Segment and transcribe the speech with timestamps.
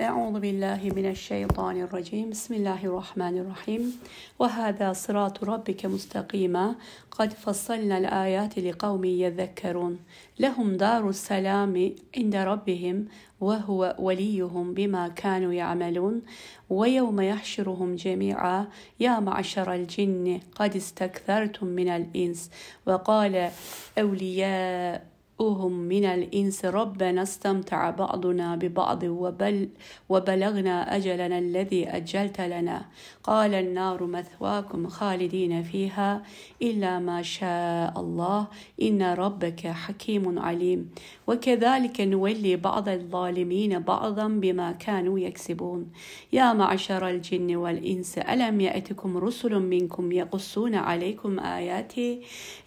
[0.00, 2.30] أعوذ بالله من الشيطان الرجيم.
[2.30, 4.00] بسم الله الرحمن الرحيم.
[4.38, 6.74] وهذا صراط ربك مستقيما.
[7.10, 9.98] قد فصلنا الآيات لقوم يذكرون.
[10.38, 13.06] لهم دار السلام عند ربهم
[13.40, 16.22] وهو وليهم بما كانوا يعملون.
[16.70, 18.68] ويوم يحشرهم جميعا.
[19.00, 22.50] يا معشر الجن قد استكثرتم من الإنس.
[22.86, 23.50] وقال
[23.98, 29.68] أولياء أهم من الإنس ربنا استمتع بعضنا ببعض وبل
[30.08, 32.84] وبلغنا أجلنا الذي أجلت لنا.
[33.22, 36.22] قال النار مثواكم خالدين فيها
[36.62, 38.46] إلا ما شاء الله.
[38.82, 40.90] إن ربك حكيم عليم.
[41.28, 45.90] وكذلك نولي بعض الظالمين بعضا بما كانوا يكسبون.
[46.32, 52.20] يا معشر الجن والإنس ألم يأتكم رسل منكم يقصون عليكم آياتي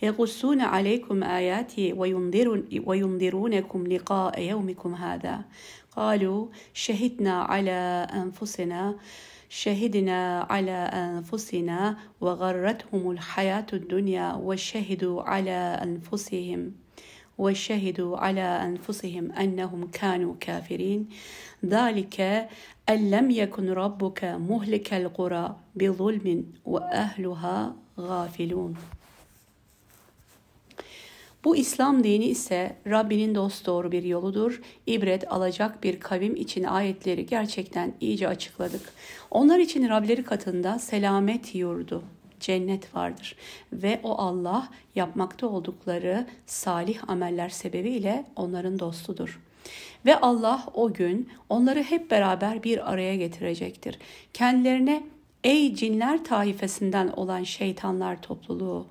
[0.04, 5.42] يقصون عليكم آياتي وينذرون وينذرونكم لقاء يومكم هذا؟
[5.96, 8.96] قالوا شهدنا على أنفسنا
[9.50, 16.81] شهدنا على أنفسنا وغرتهم الحياة الدنيا وشهدوا على أنفسهم.
[17.41, 21.09] وشهدوا على أنفسهم أنهم كانوا كافرين
[21.65, 22.49] ذلك
[22.89, 28.77] أن لم يكن ربك مهلك القرى بظلم وأهلها غافلون
[31.45, 34.61] Bu İslam dini ise Rabbinin dost doğru bir yoludur.
[34.87, 38.93] İbret alacak bir kavim için ayetleri gerçekten iyice açıkladık.
[39.31, 42.03] Onlar için Rableri katında selamet yurdu,
[42.42, 43.36] cennet vardır
[43.74, 49.40] ve o Allah yapmakta oldukları salih ameller sebebiyle onların dostudur.
[50.06, 54.00] Ve Allah o gün onları hep beraber bir araya getirecektir.
[54.34, 55.04] Kendilerine
[55.44, 58.86] ey cinler taifesinden olan şeytanlar topluluğu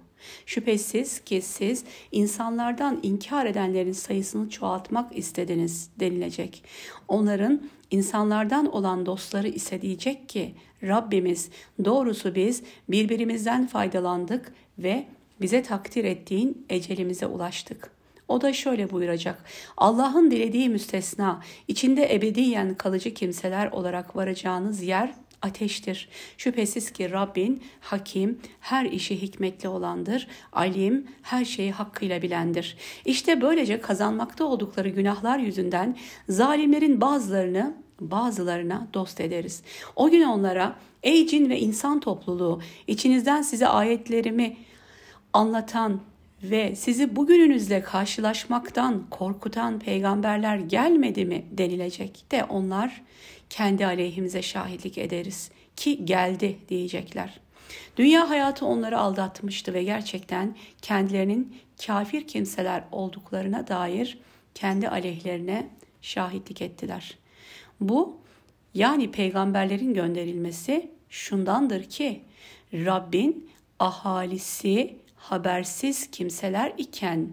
[0.46, 6.64] Şüphesiz ki siz insanlardan inkar edenlerin sayısını çoğaltmak istediniz denilecek.
[7.08, 11.50] Onların insanlardan olan dostları ise diyecek ki Rabbimiz
[11.84, 15.06] doğrusu biz birbirimizden faydalandık ve
[15.40, 17.90] bize takdir ettiğin ecelimize ulaştık.
[18.28, 19.44] O da şöyle buyuracak.
[19.76, 26.08] Allah'ın dilediği müstesna, içinde ebediyen kalıcı kimseler olarak varacağınız yer ateştir.
[26.38, 32.76] Şüphesiz ki Rabbin hakim, her işi hikmetli olandır, alim, her şeyi hakkıyla bilendir.
[33.04, 35.96] İşte böylece kazanmakta oldukları günahlar yüzünden
[36.28, 39.62] zalimlerin bazılarını bazılarına dost ederiz.
[39.96, 44.56] O gün onlara ey cin ve insan topluluğu içinizden size ayetlerimi
[45.32, 46.00] anlatan
[46.42, 53.02] ve sizi bugününüzle karşılaşmaktan korkutan peygamberler gelmedi mi denilecek de onlar
[53.50, 57.40] kendi aleyhimize şahitlik ederiz ki geldi diyecekler.
[57.96, 61.56] Dünya hayatı onları aldatmıştı ve gerçekten kendilerinin
[61.86, 64.18] kafir kimseler olduklarına dair
[64.54, 65.70] kendi aleyhlerine
[66.02, 67.18] şahitlik ettiler.
[67.80, 68.20] Bu
[68.74, 72.20] yani peygamberlerin gönderilmesi şundandır ki
[72.74, 77.28] Rabbin ahalisi habersiz kimseler iken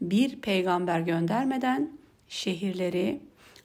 [0.00, 1.90] bir peygamber göndermeden
[2.28, 3.20] şehirleri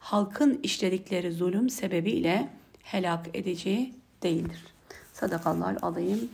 [0.07, 2.49] halkın işledikleri zulüm sebebiyle
[2.83, 4.65] helak edici değildir.
[5.13, 6.29] Sadakallahu alayım.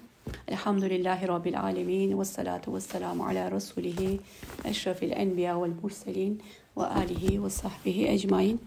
[0.48, 4.20] Elhamdülillahi Rabbil alemin ve salatu ve selamu ala Resulihi
[4.66, 6.42] eşrefil enbiya vel murselin
[6.78, 8.62] ve alihi ve sahbihi ecmain.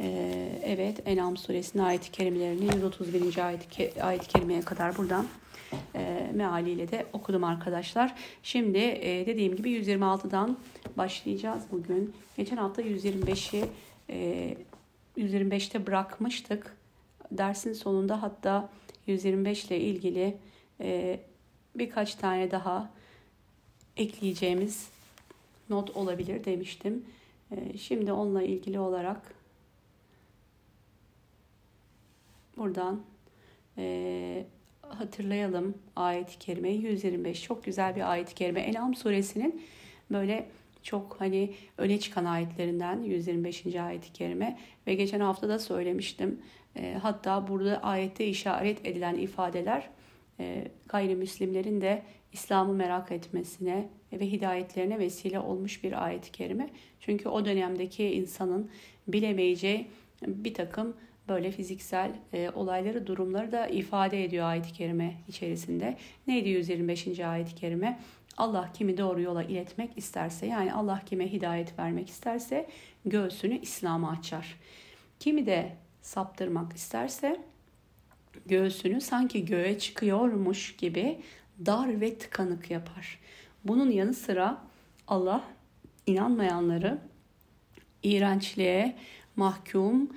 [0.00, 3.46] Ee, evet Enam suresinin ayet-i kerimelerini 131.
[3.46, 5.26] ayet-i ayet kerimeye kadar buradan
[5.94, 8.14] e, mealiyle de okudum arkadaşlar.
[8.42, 10.56] Şimdi e, dediğim gibi 126'dan
[10.96, 12.14] başlayacağız bugün.
[12.36, 13.64] Geçen hafta 125'i
[14.10, 14.56] e,
[15.16, 16.76] 125'te bırakmıştık.
[17.30, 18.70] Dersin sonunda hatta
[19.06, 20.36] 125 ile ilgili
[20.80, 21.20] e,
[21.74, 22.90] birkaç tane daha
[23.96, 24.90] ekleyeceğimiz
[25.70, 27.04] not olabilir demiştim.
[27.50, 29.34] E, şimdi onunla ilgili olarak
[32.56, 33.00] buradan
[33.78, 34.46] e,
[34.80, 39.62] hatırlayalım ayet-i kerimeyi 125 çok güzel bir ayet-i kerime En'am suresinin
[40.10, 40.48] böyle
[40.82, 43.66] çok hani öne çıkan ayetlerinden 125.
[43.76, 46.42] ayet-i kerime ve geçen hafta da söylemiştim.
[46.76, 49.90] E, hatta burada ayette işaret edilen ifadeler
[50.40, 52.02] e, gayrimüslimlerin de
[52.32, 56.70] İslam'ı merak etmesine ve hidayetlerine vesile olmuş bir ayet-i kerime.
[57.00, 58.70] Çünkü o dönemdeki insanın
[59.08, 59.86] bilemeyeceği
[60.26, 60.96] bir takım
[61.28, 65.96] böyle fiziksel e, olayları, durumları da ifade ediyor ayet-i kerime içerisinde.
[66.26, 67.20] Neydi 125.
[67.20, 68.00] ayet-i kerime?
[68.36, 72.68] Allah kimi doğru yola iletmek isterse yani Allah kime hidayet vermek isterse
[73.04, 74.56] göğsünü İslam'a açar.
[75.20, 75.72] Kimi de
[76.02, 77.40] saptırmak isterse
[78.46, 81.20] göğsünü sanki göğe çıkıyormuş gibi
[81.66, 83.18] dar ve tıkanık yapar.
[83.64, 84.58] Bunun yanı sıra
[85.08, 85.44] Allah
[86.06, 86.98] inanmayanları
[88.02, 88.96] iğrençliğe
[89.36, 90.10] mahkum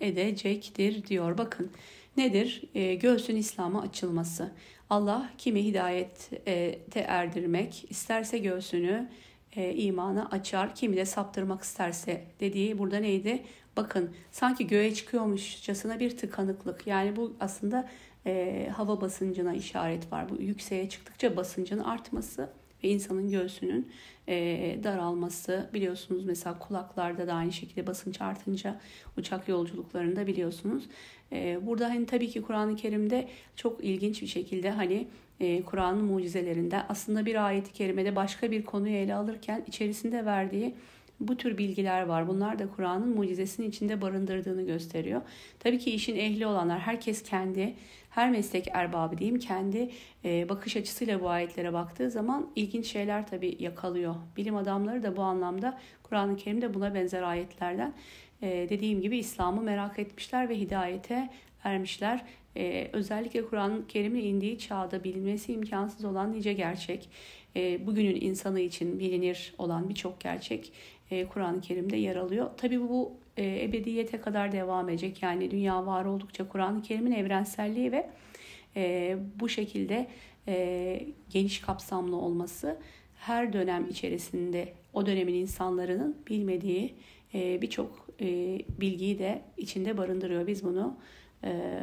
[0.00, 1.38] edecektir diyor.
[1.38, 1.70] Bakın
[2.16, 2.62] nedir?
[2.74, 4.52] E, göğsün İslam'a açılması.
[4.90, 9.08] Allah kimi hidayete erdirmek isterse göğsünü
[9.56, 10.74] e, imana açar.
[10.74, 13.42] Kimi de saptırmak isterse dediği burada neydi?
[13.76, 16.86] Bakın sanki göğe çıkıyormuşçasına bir tıkanıklık.
[16.86, 17.88] Yani bu aslında
[18.26, 20.28] e, hava basıncına işaret var.
[20.28, 22.50] Bu yükseğe çıktıkça basıncın artması
[22.84, 23.88] ve insanın göğsünün
[24.28, 28.80] e, daralması biliyorsunuz mesela kulaklarda da aynı şekilde basınç artınca
[29.16, 30.84] uçak yolculuklarında biliyorsunuz.
[31.32, 35.06] E, burada hani tabii ki Kur'an-ı Kerim'de çok ilginç bir şekilde hani
[35.40, 40.74] e, Kur'an'ın mucizelerinden aslında bir ayeti kerimede başka bir konuyu ele alırken içerisinde verdiği
[41.20, 42.28] bu tür bilgiler var.
[42.28, 45.22] Bunlar da Kur'an'ın mucizesinin içinde barındırdığını gösteriyor.
[45.60, 47.74] Tabii ki işin ehli olanlar herkes kendi
[48.16, 49.90] her meslek erbabı diyeyim kendi
[50.24, 54.14] e, bakış açısıyla bu ayetlere baktığı zaman ilginç şeyler tabii yakalıyor.
[54.36, 57.94] Bilim adamları da bu anlamda Kur'an-ı Kerim'de buna benzer ayetlerden
[58.42, 61.30] e, dediğim gibi İslam'ı merak etmişler ve hidayete
[61.64, 62.24] ermişler.
[62.56, 67.08] Ee, özellikle Kur'an-ı Kerim'in indiği çağda bilinmesi imkansız olan nice gerçek,
[67.56, 70.72] e, bugünün insanı için bilinir olan birçok gerçek
[71.10, 72.50] e, Kur'an-ı Kerim'de yer alıyor.
[72.56, 75.22] Tabii bu, bu e, ebediyete kadar devam edecek.
[75.22, 78.10] Yani dünya var oldukça Kur'an-ı Kerim'in evrenselliği ve
[78.76, 80.06] e, bu şekilde
[80.48, 82.78] e, geniş kapsamlı olması
[83.16, 86.94] her dönem içerisinde o dönemin insanların bilmediği
[87.34, 88.26] e, birçok e,
[88.80, 90.46] bilgiyi de içinde barındırıyor.
[90.46, 90.96] Biz bunu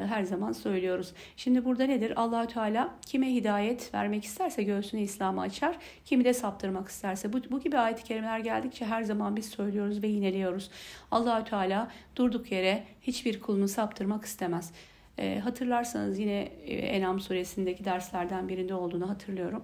[0.07, 1.13] her zaman söylüyoruz.
[1.37, 2.13] Şimdi burada nedir?
[2.15, 7.33] Allahü Teala kime hidayet vermek isterse göğsünü İslam'a açar, kimi de saptırmak isterse.
[7.33, 10.69] Bu, bu gibi ayet-i kerimeler geldikçe her zaman biz söylüyoruz ve yineliyoruz.
[11.11, 14.71] Allahü Teala durduk yere hiçbir kulunu saptırmak istemez.
[15.17, 19.63] E, hatırlarsanız yine e, Enam suresindeki derslerden birinde olduğunu hatırlıyorum.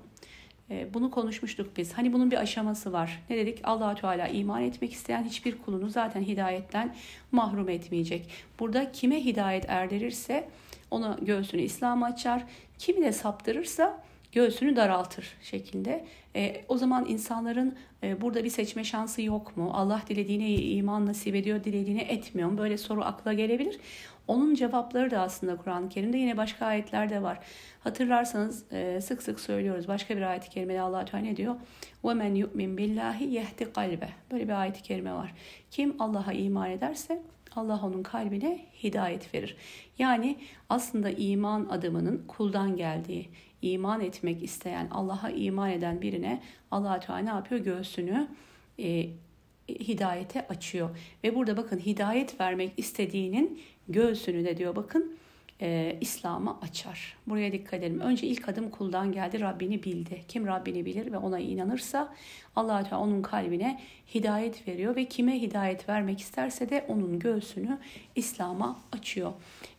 [0.72, 1.94] Ee, bunu konuşmuştuk biz.
[1.94, 3.24] Hani bunun bir aşaması var.
[3.30, 3.60] Ne dedik?
[3.64, 6.96] allah Teala iman etmek isteyen hiçbir kulunu zaten hidayetten
[7.32, 8.30] mahrum etmeyecek.
[8.60, 10.50] Burada kime hidayet erdirirse
[10.92, 12.44] ona göğsünü İslam'a açar.
[12.78, 16.06] Kimi de saptırırsa göğsünü daraltır şeklinde.
[16.36, 19.72] E, o zaman insanların e, burada bir seçme şansı yok mu?
[19.74, 22.58] Allah dilediğine iman nasip ediyor, dilediğine etmiyor mu?
[22.58, 23.80] Böyle soru akla gelebilir.
[24.28, 27.40] Onun cevapları da aslında Kur'an-ı Kerim'de yine başka ayetlerde var.
[27.81, 29.89] Hatırlarsanız e, sık sık söylüyoruz.
[29.89, 31.55] Başka bir ayet-i kerimede Allah Teala ne diyor?
[32.05, 34.09] وَمَنْ يُؤْمِنْ بِاللّٰهِ يَهْدِ kalbe.
[34.31, 35.35] Böyle bir ayet-i kerime var.
[35.71, 37.23] Kim Allah'a iman ederse
[37.57, 39.57] Allah onun kalbine hidayet verir.
[39.99, 43.29] Yani aslında iman adımının kuldan geldiği,
[43.63, 47.61] iman etmek isteyen, Allah'a iman eden birine Allah Teala ne yapıyor?
[47.61, 48.29] Göğsünü
[48.79, 49.09] e,
[49.69, 50.91] hidayete açıyor.
[51.25, 55.17] Ve burada bakın hidayet vermek istediğinin göğsünü de diyor bakın
[55.62, 57.18] e, İslam'a açar.
[57.28, 58.00] Buraya dikkat edelim.
[58.00, 59.40] Önce ilk adım kuldan geldi.
[59.40, 60.22] Rabbini bildi.
[60.28, 62.14] Kim Rabbini bilir ve ona inanırsa
[62.56, 63.80] allah Teala onun kalbine
[64.14, 67.78] hidayet veriyor ve kime hidayet vermek isterse de onun göğsünü
[68.16, 69.34] İslam'a açıyor.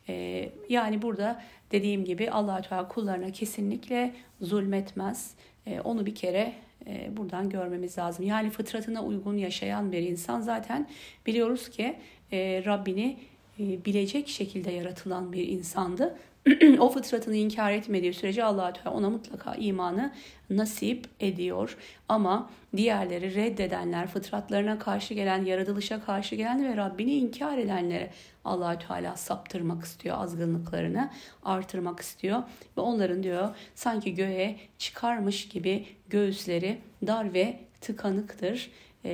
[0.09, 1.43] E, yani burada
[1.73, 5.35] dediğim gibi allah Teala kullarına kesinlikle zulmetmez.
[5.67, 6.53] E, onu bir kere
[6.87, 8.27] e, buradan görmemiz lazım.
[8.27, 10.89] Yani fıtratına uygun yaşayan bir insan zaten
[11.27, 11.97] biliyoruz ki
[12.33, 13.17] e, Rabbini
[13.61, 16.17] bilecek şekilde yaratılan bir insandı.
[16.79, 20.13] o fıtratını inkar etmediği sürece allah Teala ona mutlaka imanı
[20.51, 21.77] nasip ediyor.
[22.09, 28.11] Ama diğerleri reddedenler, fıtratlarına karşı gelen, yaratılışa karşı gelen ve Rabbini inkar edenlere
[28.45, 31.11] allah Teala saptırmak istiyor, azgınlıklarını
[31.43, 32.43] artırmak istiyor.
[32.77, 38.71] Ve onların diyor sanki göğe çıkarmış gibi göğüsleri dar ve tıkanıktır
[39.05, 39.11] e,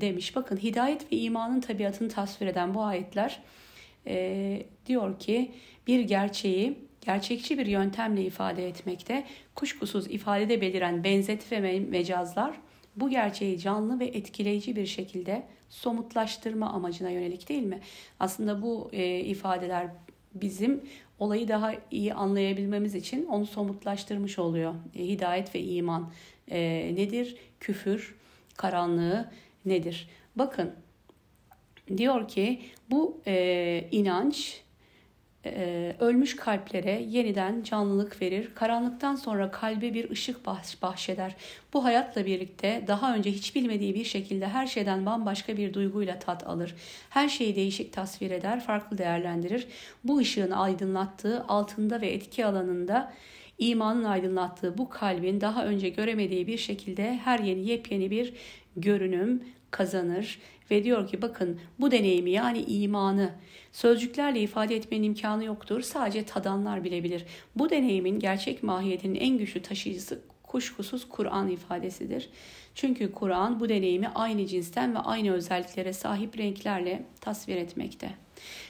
[0.00, 0.36] demiş.
[0.36, 3.40] Bakın hidayet ve imanın tabiatını tasvir eden bu ayetler
[4.08, 5.52] e, diyor ki
[5.86, 9.24] bir gerçeği gerçekçi bir yöntemle ifade etmekte,
[9.54, 12.60] kuşkusuz ifadede beliren benzeti ve mecazlar
[12.96, 17.80] bu gerçeği canlı ve etkileyici bir şekilde somutlaştırma amacına yönelik değil mi?
[18.20, 19.86] Aslında bu e, ifadeler
[20.34, 20.84] bizim
[21.18, 24.74] olayı daha iyi anlayabilmemiz için onu somutlaştırmış oluyor.
[24.96, 26.10] E, hidayet ve iman
[26.50, 26.60] e,
[26.94, 27.36] nedir?
[27.60, 28.16] Küfür,
[28.56, 29.30] karanlığı
[29.64, 30.08] nedir?
[30.36, 30.74] Bakın
[31.96, 34.62] diyor ki bu e, inanç
[35.46, 38.50] e, ölmüş kalplere yeniden canlılık verir.
[38.54, 40.46] Karanlıktan sonra kalbe bir ışık
[40.82, 41.36] bahşeder.
[41.72, 46.46] Bu hayatla birlikte daha önce hiç bilmediği bir şekilde her şeyden bambaşka bir duyguyla tat
[46.46, 46.74] alır.
[47.10, 49.66] Her şeyi değişik tasvir eder, farklı değerlendirir.
[50.04, 53.12] Bu ışığın aydınlattığı altında ve etki alanında
[53.58, 58.34] imanın aydınlattığı bu kalbin daha önce göremediği bir şekilde her yeni yepyeni bir
[58.76, 60.38] görünüm kazanır
[60.70, 63.32] ve diyor ki bakın bu deneyimi yani imanı
[63.72, 65.82] sözcüklerle ifade etmenin imkanı yoktur.
[65.82, 67.24] Sadece tadanlar bilebilir.
[67.56, 72.30] Bu deneyimin gerçek mahiyetinin en güçlü taşıyıcısı kuşkusuz Kur'an ifadesidir.
[72.74, 78.10] Çünkü Kur'an bu deneyimi aynı cinsten ve aynı özelliklere sahip renklerle tasvir etmekte.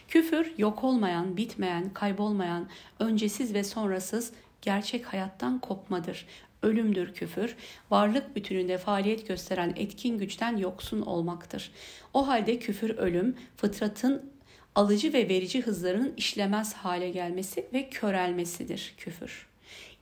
[0.09, 6.27] Küfür yok olmayan, bitmeyen, kaybolmayan, öncesiz ve sonrasız gerçek hayattan kopmadır.
[6.63, 7.57] Ölümdür küfür,
[7.91, 11.71] varlık bütününde faaliyet gösteren etkin güçten yoksun olmaktır.
[12.15, 14.31] O halde küfür ölüm, fıtratın
[14.75, 19.49] alıcı ve verici hızlarının işlemez hale gelmesi ve körelmesidir küfür.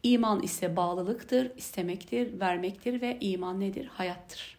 [0.03, 3.87] İman ise bağlılıktır, istemektir, vermektir ve iman nedir?
[3.87, 4.57] Hayattır.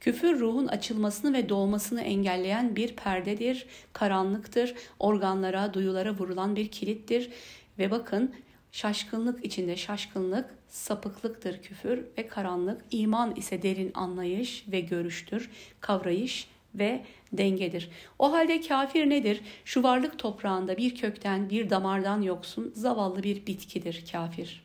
[0.00, 7.30] Küfür ruhun açılmasını ve doğmasını engelleyen bir perdedir, karanlıktır, organlara, duyulara vurulan bir kilittir
[7.78, 8.34] ve bakın
[8.72, 15.50] şaşkınlık içinde şaşkınlık, sapıklıktır küfür ve karanlık, iman ise derin anlayış ve görüştür,
[15.80, 17.90] kavrayış ve dengedir.
[18.18, 19.40] O halde kafir nedir?
[19.64, 24.64] Şu varlık toprağında bir kökten, bir damardan yoksun, zavallı bir bitkidir kafir.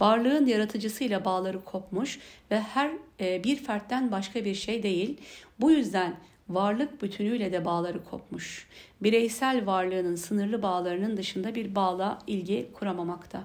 [0.00, 2.18] Varlığın yaratıcısıyla bağları kopmuş
[2.50, 5.16] ve her e, bir fertten başka bir şey değil.
[5.60, 6.16] Bu yüzden
[6.48, 8.68] varlık bütünüyle de bağları kopmuş.
[9.02, 13.44] Bireysel varlığının sınırlı bağlarının dışında bir bağla ilgi kuramamakta.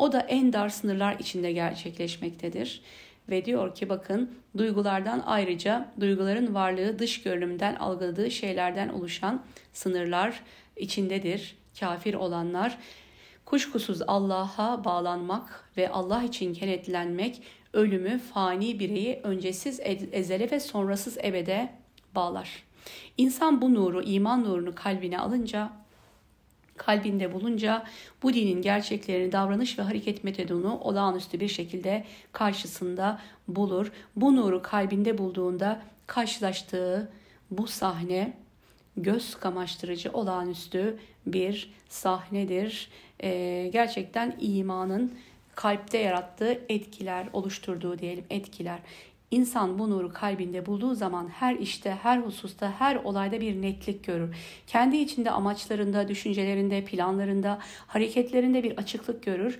[0.00, 2.82] O da en dar sınırlar içinde gerçekleşmektedir
[3.28, 9.42] ve diyor ki bakın duygulardan ayrıca duyguların varlığı dış görünümden algıladığı şeylerden oluşan
[9.72, 10.42] sınırlar
[10.76, 11.56] içindedir.
[11.80, 12.78] Kafir olanlar
[13.44, 17.42] kuşkusuz Allah'a bağlanmak ve Allah için kenetlenmek
[17.72, 19.80] ölümü fani bireyi öncesiz
[20.12, 21.72] ezele ve sonrasız ebede
[22.14, 22.62] bağlar.
[23.16, 25.79] İnsan bu nuru, iman nurunu kalbine alınca
[26.80, 27.84] kalbinde bulunca
[28.22, 33.92] bu dinin gerçeklerini davranış ve hareket metodunu olağanüstü bir şekilde karşısında bulur.
[34.16, 37.12] Bu nuru kalbinde bulduğunda karşılaştığı
[37.50, 38.32] bu sahne
[38.96, 42.88] göz kamaştırıcı olağanüstü bir sahnedir.
[43.22, 45.18] Ee, gerçekten imanın
[45.54, 48.78] kalpte yarattığı etkiler, oluşturduğu diyelim etkiler.
[49.30, 54.36] İnsan bu nuru kalbinde bulduğu zaman her işte, her hususta, her olayda bir netlik görür.
[54.66, 59.58] Kendi içinde amaçlarında, düşüncelerinde, planlarında, hareketlerinde bir açıklık görür.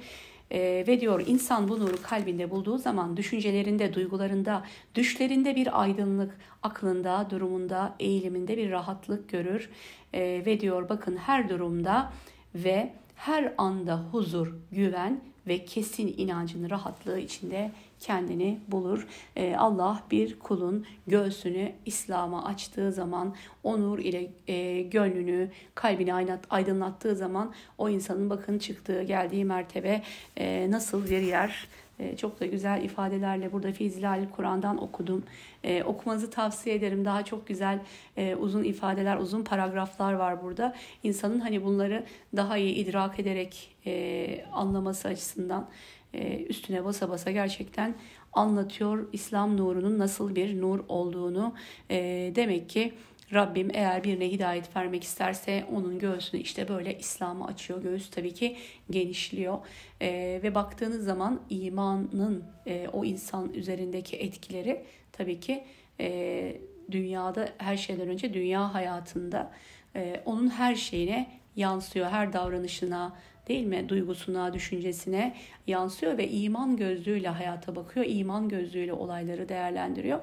[0.53, 7.27] Ee, ve diyor insan bu nuru kalbinde bulduğu zaman düşüncelerinde, duygularında, düşlerinde bir aydınlık, aklında,
[7.31, 9.71] durumunda, eğiliminde bir rahatlık görür.
[10.15, 12.13] Ee, ve diyor bakın her durumda
[12.55, 17.71] ve her anda huzur, güven ve kesin inancın rahatlığı içinde
[18.01, 19.07] kendini bulur.
[19.37, 26.15] Ee, Allah bir kulun göğsünü İslam'a açtığı zaman, onur ile e, gönlünü, kalbini
[26.51, 30.03] aydınlattığı zaman o insanın bakın çıktığı, geldiği mertebe
[30.37, 31.69] e, nasıl bir yer,
[32.01, 35.25] e, çok da güzel ifadelerle burada Fizilal Kur'an'dan okudum.
[35.65, 37.05] E, okumanızı tavsiye ederim.
[37.05, 37.79] Daha çok güzel
[38.17, 40.75] e, uzun ifadeler, uzun paragraflar var burada.
[41.03, 42.05] İnsanın hani bunları
[42.37, 46.00] daha iyi idrak ederek e, anlaması açısından e,
[46.49, 47.95] üstüne basa basa gerçekten
[48.33, 51.55] anlatıyor İslam nurunun nasıl bir nur olduğunu.
[51.91, 51.97] E,
[52.35, 52.93] demek ki
[53.33, 57.83] Rabbim eğer birine hidayet vermek isterse onun göğsünü işte böyle İslam'a açıyor.
[57.83, 58.57] Göğüs tabii ki
[58.91, 59.59] genişliyor.
[60.01, 65.65] E, ve baktığınız zaman imanın e, o insan üzerindeki etkileri tabii ki
[66.01, 66.57] e,
[66.91, 69.53] dünyada her şeyden önce dünya hayatında
[69.97, 72.07] e, onun her şeyine yansıyor.
[72.07, 73.17] Her davranışına,
[73.51, 73.89] değil mi?
[73.89, 75.35] Duygusuna, düşüncesine
[75.67, 78.07] yansıyor ve iman gözlüğüyle hayata bakıyor.
[78.09, 80.21] iman gözlüğüyle olayları değerlendiriyor.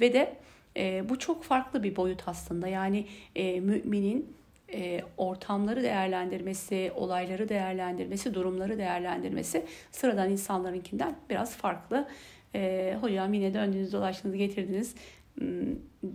[0.00, 0.36] Ve de
[0.76, 2.68] e, bu çok farklı bir boyut aslında.
[2.68, 4.36] Yani e, müminin
[4.74, 12.08] e, ortamları değerlendirmesi, olayları değerlendirmesi, durumları değerlendirmesi sıradan insanlarınkinden biraz farklı.
[12.54, 14.94] E, hocam yine döndünüz dolaştınız getirdiniz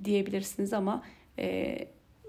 [0.03, 1.03] diyebilirsiniz ama
[1.39, 1.77] e,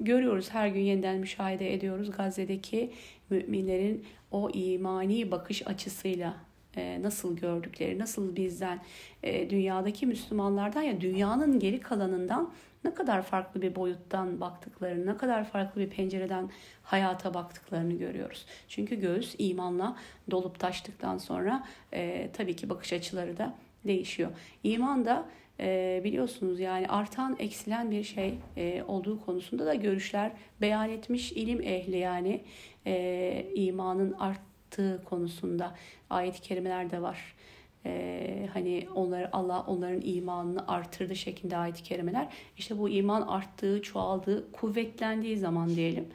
[0.01, 2.91] görüyoruz her gün yeniden müşahede ediyoruz Gazze'deki
[3.31, 6.35] müminlerin o imani bakış açısıyla
[6.77, 8.81] e, nasıl gördükleri, nasıl bizden,
[9.23, 12.53] e, dünyadaki Müslümanlardan ya dünyanın geri kalanından
[12.85, 16.51] ne kadar farklı bir boyuttan baktıklarını, ne kadar farklı bir pencereden
[16.83, 18.47] hayata baktıklarını görüyoruz.
[18.69, 19.97] Çünkü göğüs imanla
[20.31, 23.55] dolup taştıktan sonra e, tabii ki bakış açıları da
[23.87, 24.31] değişiyor.
[24.65, 25.27] İman da
[25.61, 31.63] e, biliyorsunuz yani artan eksilen bir şey e, olduğu konusunda da görüşler beyan etmiş ilim
[31.63, 32.45] ehli yani
[32.87, 35.75] e, imanın arttığı konusunda
[36.11, 37.37] ayet-i kerimeler de var.
[37.87, 42.29] Ee, hani onları Allah onların imanını artırdı şeklinde ayet-i kerimeler.
[42.59, 46.07] İşte bu iman arttığı, çoğaldığı, kuvvetlendiği zaman diyelim.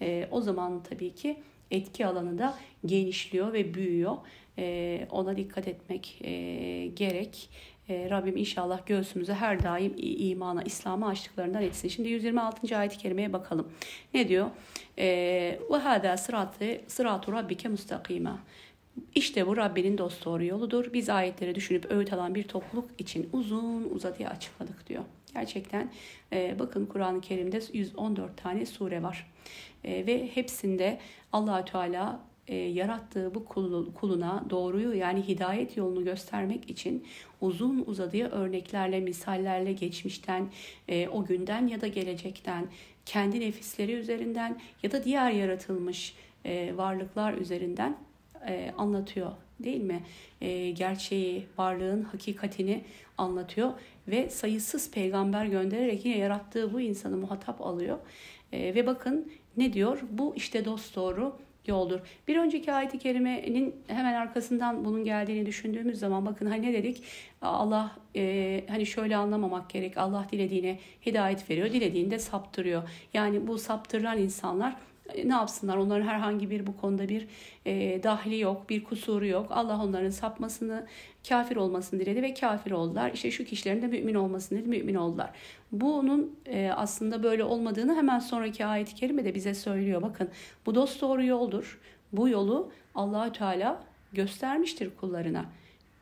[0.00, 1.36] E, o zaman tabii ki
[1.70, 4.16] etki alanı da genişliyor ve büyüyor.
[4.58, 6.32] E, ona dikkat etmek e,
[6.86, 7.50] gerek.
[7.90, 11.88] E, Rabbim inşallah göğsümüzü her daim imana, İslam'a açtıklarından etsin.
[11.88, 12.78] Şimdi 126.
[12.78, 13.72] ayet-i kerimeye bakalım.
[14.14, 14.50] Ne diyor?
[14.98, 18.38] Ve hâdâ sıratı, sıratu rabbike mustakîmâ.
[19.14, 20.92] İşte bu Rabbinin dost doğru yoludur.
[20.92, 25.04] Biz ayetleri düşünüp öğüt alan bir topluluk için uzun uzadıya açıkladık diyor.
[25.34, 25.90] Gerçekten
[26.32, 29.30] e, bakın Kur'an-ı Kerim'de 114 tane sure var.
[29.84, 30.98] E, ve hepsinde
[31.32, 32.20] Allahü Teala
[32.50, 33.44] e, yarattığı bu
[33.94, 37.06] kuluna doğruyu yani hidayet yolunu göstermek için
[37.40, 40.48] uzun uzadıya örneklerle, misallerle geçmişten,
[40.88, 42.66] e, o günden ya da gelecekten,
[43.06, 46.14] kendi nefisleri üzerinden ya da diğer yaratılmış
[46.44, 47.96] e, varlıklar üzerinden
[48.48, 49.30] e, anlatıyor
[49.60, 50.02] değil mi?
[50.40, 52.84] E, gerçeği, varlığın hakikatini
[53.18, 53.72] anlatıyor
[54.08, 57.98] ve sayısız peygamber göndererek yine yarattığı bu insanı muhatap alıyor.
[58.52, 60.00] E, ve bakın ne diyor?
[60.10, 61.36] Bu işte dost doğru
[61.70, 62.00] yoldur.
[62.28, 67.02] Bir önceki ayet-i kerimenin hemen arkasından bunun geldiğini düşündüğümüz zaman bakın hani ne dedik?
[67.42, 69.98] Allah e, hani şöyle anlamamak gerek.
[69.98, 72.82] Allah dilediğine hidayet veriyor, dilediğinde saptırıyor.
[73.14, 74.76] Yani bu saptırılan insanlar
[75.14, 75.76] e, ne yapsınlar?
[75.76, 77.26] Onların herhangi bir bu konuda bir
[77.66, 79.46] e, dahli yok, bir kusuru yok.
[79.50, 80.86] Allah onların sapmasını,
[81.28, 83.10] kafir olmasını diledi ve kafir oldular.
[83.14, 85.30] İşte şu kişilerin de mümin olmasını diledi, mümin oldular.
[85.72, 90.02] Bunun e, aslında böyle olmadığını hemen sonraki ayet-i kerime de bize söylüyor.
[90.02, 90.28] Bakın
[90.66, 91.80] bu dost doğru yoldur.
[92.12, 95.44] Bu yolu Allahü Teala göstermiştir kullarına.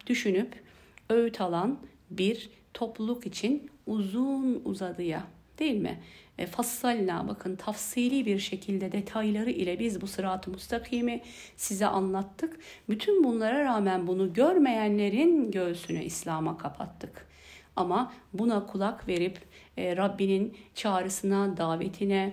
[0.07, 0.63] Düşünüp
[1.11, 1.79] öğüt alan
[2.11, 5.23] bir topluluk için uzun uzadıya
[5.59, 5.99] değil mi?
[6.38, 11.21] E, fassalna bakın tafsili bir şekilde detayları ile biz bu sırat-ı mustakimi
[11.57, 12.59] size anlattık.
[12.88, 17.28] Bütün bunlara rağmen bunu görmeyenlerin göğsünü İslam'a kapattık.
[17.76, 19.38] Ama buna kulak verip
[19.76, 22.33] e, Rabbinin çağrısına, davetine,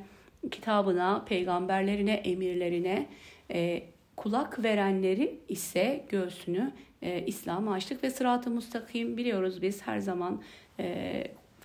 [0.52, 3.08] kitabına, peygamberlerine, emirlerine
[3.52, 3.84] e,
[4.16, 6.72] kulak verenleri ise göğsünü
[7.02, 10.42] e, İslam'a açtık ve sırat-ı mustakim biliyoruz biz her zaman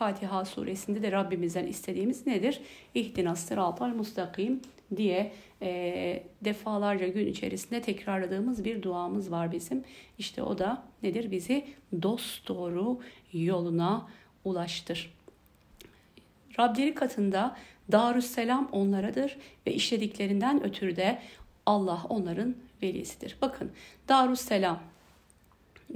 [0.01, 2.61] Fatiha suresinde de Rabbimizden istediğimiz nedir?
[2.95, 4.61] İhtinas sıratal mustakim
[4.97, 9.85] diye e, defalarca gün içerisinde tekrarladığımız bir duamız var bizim.
[10.19, 11.31] İşte o da nedir?
[11.31, 11.65] Bizi
[12.03, 13.01] dost doğru
[13.33, 14.09] yoluna
[14.45, 15.15] ulaştır.
[16.59, 17.57] Rableri katında
[17.93, 21.19] Darüsselam onlaradır ve işlediklerinden ötürü de
[21.67, 23.37] Allah onların velisidir.
[23.43, 23.71] Bakın
[24.09, 24.81] Darüsselam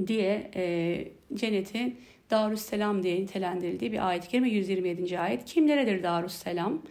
[0.07, 1.99] diye e, cennetin
[2.31, 5.21] Darüsselam diye nitelendirildiği bir ayet-i kerime 127.
[5.21, 5.45] ayet.
[5.45, 6.83] Kimleredir Darüsselam?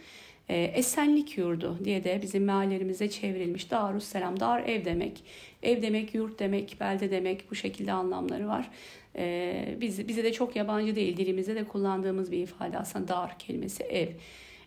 [0.48, 3.70] E, esenlik yurdu diye de bizim meallerimize çevrilmiş.
[3.70, 5.24] Darüsselam, dar ev demek.
[5.62, 8.70] Ev demek, yurt demek, belde demek bu şekilde anlamları var.
[9.16, 11.16] E, biz, bize de çok yabancı değil.
[11.16, 14.08] Dilimizde de kullandığımız bir ifade aslında dar kelimesi ev.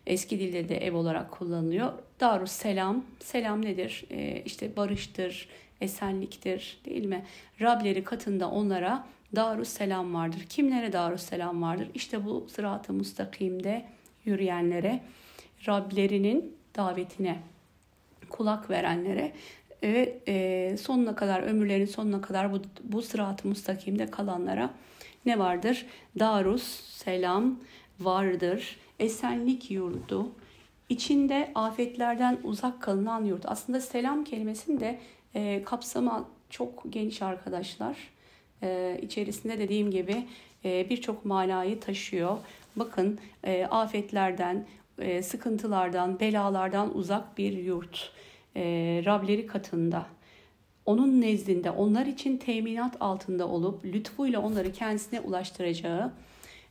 [0.08, 1.91] Eski dilde de ev olarak kullanılıyor.
[2.19, 3.06] Darus selam.
[3.19, 4.06] Selam nedir?
[4.12, 5.49] E, işte barıştır,
[5.82, 7.25] esenliktir değil mi?
[7.62, 10.46] Rableri katında onlara Darus selam vardır.
[10.50, 11.88] Kimlere darus selam vardır?
[11.94, 13.86] İşte bu sırat-ı mustakimde
[14.26, 15.00] yürüyenlere,
[15.68, 17.40] Rablerinin davetine
[18.30, 19.34] kulak verenlere
[19.84, 24.74] ve e, sonuna kadar ömürlerinin sonuna kadar bu, bu sırat-ı mustakimde kalanlara
[25.26, 25.86] ne vardır?
[26.20, 26.63] Darus
[26.94, 27.60] selam
[28.00, 28.78] vardır.
[29.00, 30.32] Esenlik yurdu.
[30.90, 33.46] İçinde afetlerden uzak kalınan yurt.
[33.46, 35.00] Aslında selam kelimesinin de
[35.36, 37.98] e, kapsamı çok geniş arkadaşlar
[38.63, 40.28] e, içerisinde dediğim gibi
[40.65, 42.38] e, birçok manayı taşıyor.
[42.76, 44.65] Bakın e, afetlerden,
[45.00, 48.12] e, sıkıntılardan, belalardan uzak bir yurt.
[49.06, 50.06] Rableri katında.
[50.86, 56.12] Onun nezdinde onlar için teminat altında olup lütfuyla onları kendisine ulaştıracağı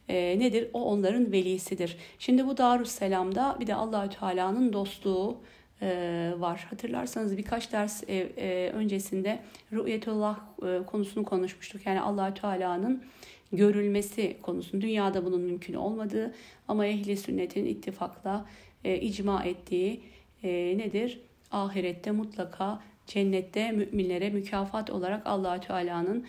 [0.08, 0.70] nedir?
[0.72, 1.96] O onların velisidir.
[2.18, 5.36] Şimdi bu Darüsselam'da bir de Allahü Teala'nın dostluğu,
[6.40, 6.66] var.
[6.70, 10.40] Hatırlarsanız birkaç ders e, e, öncesinde Rü'yetullah
[10.86, 11.86] konusunu konuşmuştuk.
[11.86, 13.02] Yani Allahü Teala'nın
[13.52, 14.80] görülmesi konusunu.
[14.80, 16.34] Dünyada bunun mümkün olmadığı
[16.68, 18.46] ama ehli sünnetin ittifakla
[18.84, 20.00] icma ettiği
[20.76, 21.20] nedir?
[21.50, 26.26] Ahirette mutlaka cennette müminlere mükafat olarak Allahü Teala'nın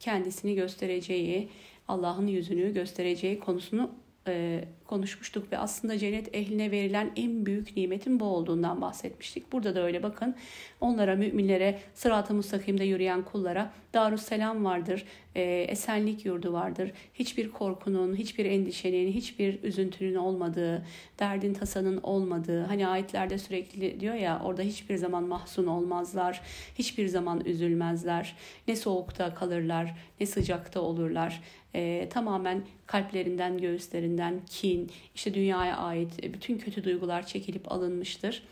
[0.00, 1.48] kendisini göstereceği,
[1.88, 3.90] Allah'ın yüzünü göstereceği konusunu
[4.26, 9.52] e, konuşmuştuk ve aslında cennet ehline verilen en büyük nimetin bu olduğundan bahsetmiştik.
[9.52, 10.34] Burada da öyle bakın
[10.80, 16.92] onlara müminlere sırat-ı mustakimde yürüyen kullara Darüsselam vardır, e, esenlik yurdu vardır.
[17.14, 20.86] Hiçbir korkunun, hiçbir endişenin, hiçbir üzüntünün olmadığı,
[21.18, 22.64] derdin tasanın olmadığı.
[22.64, 26.40] Hani ayetlerde sürekli diyor ya orada hiçbir zaman mahzun olmazlar,
[26.78, 28.36] hiçbir zaman üzülmezler.
[28.68, 31.40] Ne soğukta kalırlar, ne sıcakta olurlar.
[31.74, 34.77] E, tamamen kalplerinden, göğüslerinden kin,
[35.14, 38.42] işte dünyaya ait bütün kötü duygular çekilip alınmıştır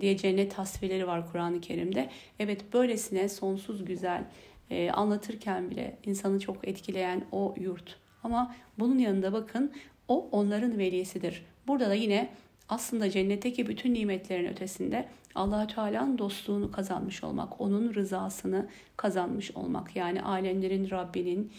[0.00, 2.10] diye cennet tasvirleri var Kur'an-ı Kerim'de.
[2.38, 4.24] Evet böylesine sonsuz güzel
[4.70, 7.96] e, anlatırken bile insanı çok etkileyen o yurt.
[8.24, 9.72] Ama bunun yanında bakın
[10.08, 11.44] o onların velisidir.
[11.66, 12.28] Burada da yine
[12.68, 19.96] aslında cennetteki bütün nimetlerin ötesinde allah Teala'nın dostluğunu kazanmış olmak, onun rızasını kazanmış olmak.
[19.96, 21.52] Yani alemlerin Rabbinin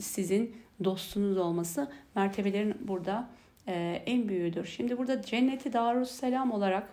[0.00, 3.28] sizin dostunuz olması mertebelerin burada
[3.68, 4.66] e, en büyüğüdür.
[4.66, 6.88] Şimdi burada cenneti Darusselam olarak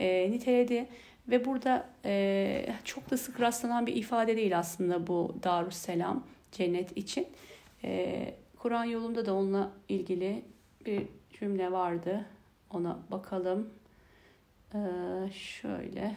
[0.00, 0.86] e, niteledi
[1.28, 7.26] ve burada e, çok da sık rastlanan bir ifade değil aslında bu Darusselam cennet için.
[7.84, 10.42] E, Kur'an yolunda da onunla ilgili
[10.86, 12.24] bir cümle vardı.
[12.70, 13.70] Ona bakalım.
[14.74, 14.78] Ee,
[15.32, 16.16] şöyle.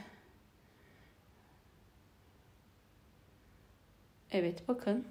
[4.31, 5.07] Evet bakın.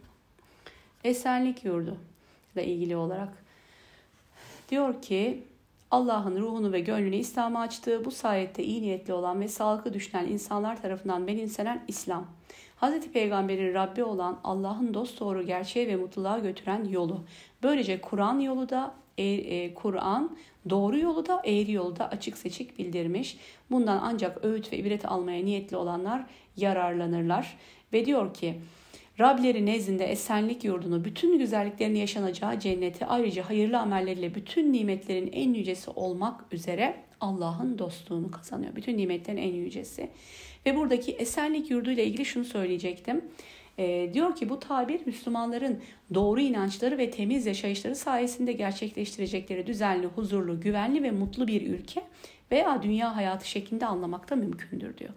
[1.05, 1.99] Esenlik yurdu
[2.55, 3.44] ile ilgili olarak
[4.75, 5.43] diyor ki
[5.91, 10.83] Allah'ın ruhunu ve gönlünü İslam'a açtığı bu sayette iyi niyetli olan ve sağlıklı düşünen insanlar
[10.83, 12.27] tarafından benimsenen İslam.
[12.81, 13.13] Hz.
[13.13, 17.21] Peygamber'in Rabbi olan Allah'ın dost doğru gerçeğe ve mutluluğa götüren yolu.
[17.63, 20.37] Böylece Kur'an yolu da e, e, Kur'an
[20.71, 23.37] doğru yolu da eğri yolu da açık seçik bildirmiş.
[23.71, 26.25] Bundan ancak öğüt ve ibret almaya niyetli olanlar
[26.57, 27.59] yararlanırlar.
[27.93, 28.61] Ve diyor ki
[29.21, 35.91] Rableri nezdinde esenlik yurdunu, bütün güzelliklerin yaşanacağı cenneti ayrıca hayırlı amelleriyle bütün nimetlerin en yücesi
[35.91, 38.77] olmak üzere Allah'ın dostluğunu kazanıyor.
[38.77, 40.11] Bütün nimetlerin en yücesi.
[40.67, 43.25] Ve buradaki esenlik yurdu ile ilgili şunu söyleyecektim.
[43.79, 45.81] E, diyor ki bu tabir Müslümanların
[46.15, 52.03] doğru inançları ve temiz yaşayışları sayesinde gerçekleştirecekleri düzenli, huzurlu, güvenli ve mutlu bir ülke
[52.51, 55.11] veya dünya hayatı şeklinde anlamakta mümkündür diyor.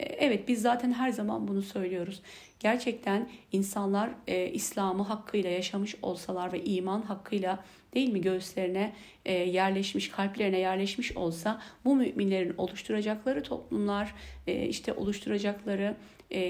[0.00, 2.22] E, evet biz zaten her zaman bunu söylüyoruz.
[2.62, 8.92] Gerçekten insanlar e, İslam'ı hakkıyla yaşamış olsalar ve iman hakkıyla değil mi göğüslerine
[9.24, 14.14] e, yerleşmiş, kalplerine yerleşmiş olsa bu müminlerin oluşturacakları toplumlar,
[14.46, 15.96] e, işte oluşturacakları
[16.30, 16.40] e,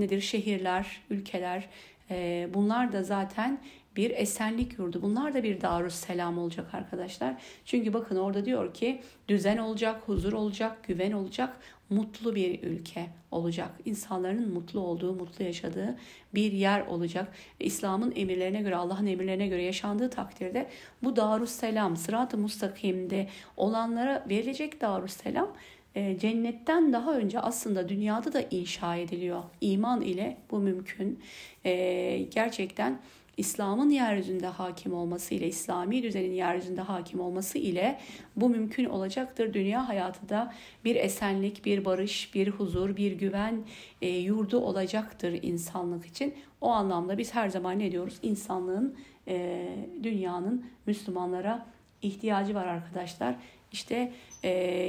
[0.00, 1.68] nedir şehirler, ülkeler
[2.10, 3.60] e, bunlar da zaten
[3.96, 5.02] bir esenlik yurdu.
[5.02, 7.34] Bunlar da bir darus selam olacak arkadaşlar.
[7.64, 11.56] Çünkü bakın orada diyor ki düzen olacak, huzur olacak, güven olacak,
[11.92, 13.70] mutlu bir ülke olacak.
[13.84, 15.96] İnsanların mutlu olduğu, mutlu yaşadığı
[16.34, 17.32] bir yer olacak.
[17.60, 20.68] İslam'ın emirlerine göre, Allah'ın emirlerine göre yaşandığı takdirde
[21.02, 25.52] bu darus selam, sırat-ı mustakimde olanlara verilecek darus selam
[25.94, 29.42] e, cennetten daha önce aslında dünyada da inşa ediliyor.
[29.60, 31.20] İman ile bu mümkün.
[31.64, 33.00] E, gerçekten
[33.36, 37.98] İslam'ın yeryüzünde hakim olması ile İslami düzenin yeryüzünde hakim olması ile
[38.36, 39.54] bu mümkün olacaktır.
[39.54, 43.64] Dünya hayatı da bir esenlik, bir barış, bir huzur, bir güven
[44.02, 46.34] e, yurdu olacaktır insanlık için.
[46.60, 48.18] O anlamda biz her zaman ne diyoruz?
[48.22, 48.96] İnsanlığın,
[49.28, 49.68] e,
[50.02, 51.66] dünyanın Müslümanlara
[52.02, 53.34] ihtiyacı var arkadaşlar.
[53.72, 54.48] İşte e,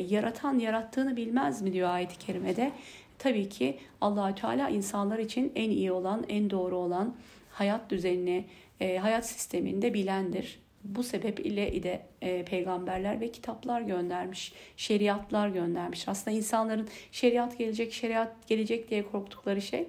[0.10, 2.72] yaratan yarattığını bilmez mi diyor ayet-i kerimede.
[3.20, 7.14] Tabii ki allah Teala insanlar için en iyi olan, en doğru olan
[7.54, 8.46] hayat düzenini,
[8.80, 10.60] e, hayat sistemini de bilendir.
[10.84, 16.08] Bu sebep ile de e, peygamberler ve kitaplar göndermiş, şeriatlar göndermiş.
[16.08, 19.88] Aslında insanların şeriat gelecek, şeriat gelecek diye korktukları şey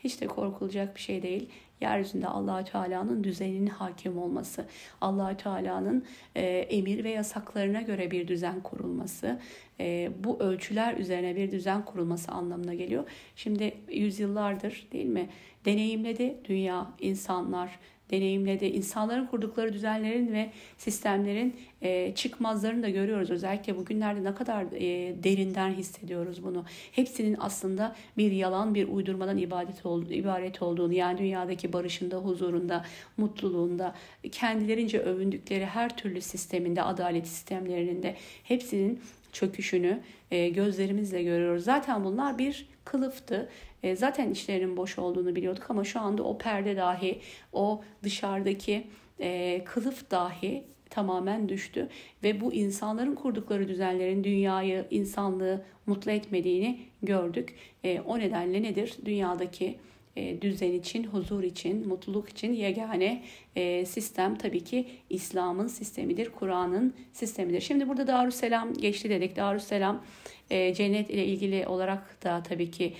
[0.00, 1.48] hiç de korkulacak bir şey değil
[1.82, 4.66] yeryüzünde allah Teala'nın düzeninin hakim olması,
[5.00, 9.40] allah Teala'nın e, emir ve yasaklarına göre bir düzen kurulması,
[9.80, 13.04] e, bu ölçüler üzerine bir düzen kurulması anlamına geliyor.
[13.36, 15.28] Şimdi yüzyıllardır değil mi?
[15.64, 17.78] Deneyimledi dünya, insanlar,
[18.12, 18.64] deneyimledi.
[18.64, 23.30] İnsanların kurdukları düzenlerin ve sistemlerin e, çıkmazlarını da görüyoruz.
[23.30, 26.64] Özellikle bugünlerde ne kadar e, derinden hissediyoruz bunu.
[26.92, 32.84] Hepsinin aslında bir yalan, bir uydurmadan ibadet olduğu, ibaret olduğunu yani dünyadaki barışında, huzurunda,
[33.16, 33.94] mutluluğunda,
[34.32, 39.00] kendilerince övündükleri her türlü sisteminde, adalet sistemlerinin de hepsinin
[39.32, 41.64] çöküşünü e, gözlerimizle görüyoruz.
[41.64, 43.48] Zaten bunlar bir kılıftı.
[43.82, 47.20] E, zaten içlerinin boş olduğunu biliyorduk ama şu anda o perde dahi,
[47.52, 48.86] o dışarıdaki
[49.20, 51.88] e, kılıf dahi tamamen düştü
[52.24, 57.54] ve bu insanların kurdukları düzenlerin dünyayı, insanlığı mutlu etmediğini gördük.
[57.84, 58.96] E, o nedenle nedir?
[59.04, 59.78] Dünyadaki
[60.16, 63.22] e, düzen için, huzur için, mutluluk için yegane
[63.56, 67.60] e, sistem tabii ki İslam'ın sistemidir, Kur'an'ın sistemidir.
[67.60, 69.36] Şimdi burada Darüsselam geçti dedik.
[69.36, 70.04] Darüsselam
[70.50, 72.92] e, cennet ile ilgili olarak da tabii ki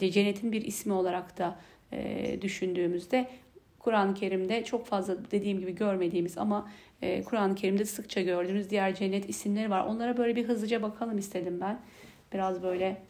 [0.00, 1.58] de cennetin bir ismi olarak da
[2.42, 3.28] düşündüğümüzde
[3.78, 6.70] Kur'an-ı Kerim'de çok fazla dediğim gibi görmediğimiz ama
[7.24, 9.86] Kur'an-ı Kerim'de sıkça gördüğünüz diğer cennet isimleri var.
[9.86, 11.80] Onlara böyle bir hızlıca bakalım istedim ben.
[12.32, 13.02] Biraz böyle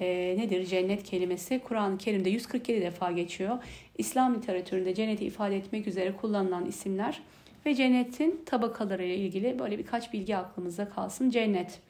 [0.00, 3.58] e, nedir cennet kelimesi Kur'an-ı Kerim'de 147 defa geçiyor.
[3.98, 7.22] İslam literatüründe cenneti ifade etmek üzere kullanılan isimler
[7.66, 11.30] ve cennetin tabakaları ile ilgili böyle birkaç bilgi aklımızda kalsın.
[11.30, 11.80] Cennet.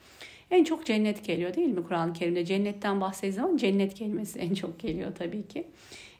[0.50, 2.44] En çok cennet geliyor değil mi Kur'an-ı Kerim'de?
[2.44, 5.66] Cennetten bahsediği zaman cennet kelimesi en çok geliyor tabii ki.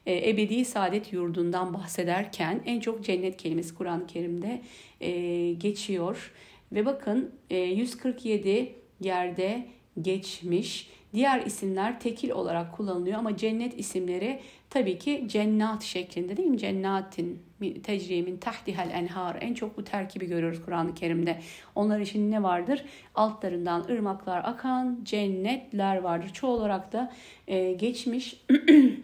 [0.05, 4.61] E, ebedi saadet yurdundan bahsederken en çok cennet kelimesi Kur'an-ı Kerim'de
[5.01, 5.11] e,
[5.53, 6.31] geçiyor.
[6.71, 9.65] Ve bakın 147 yerde
[10.01, 10.89] geçmiş.
[11.13, 16.57] Diğer isimler tekil olarak kullanılıyor ama cennet isimleri tabii ki cennat şeklinde değil mi?
[16.57, 17.41] Cennatin
[17.83, 21.39] tecrimin tahtihel enhar en çok bu terkibi görüyoruz Kur'an-ı Kerim'de.
[21.75, 22.85] Onlar için ne vardır?
[23.15, 26.29] Altlarından ırmaklar akan cennetler vardır.
[26.33, 27.13] Çoğu olarak da
[27.47, 28.41] e, geçmiş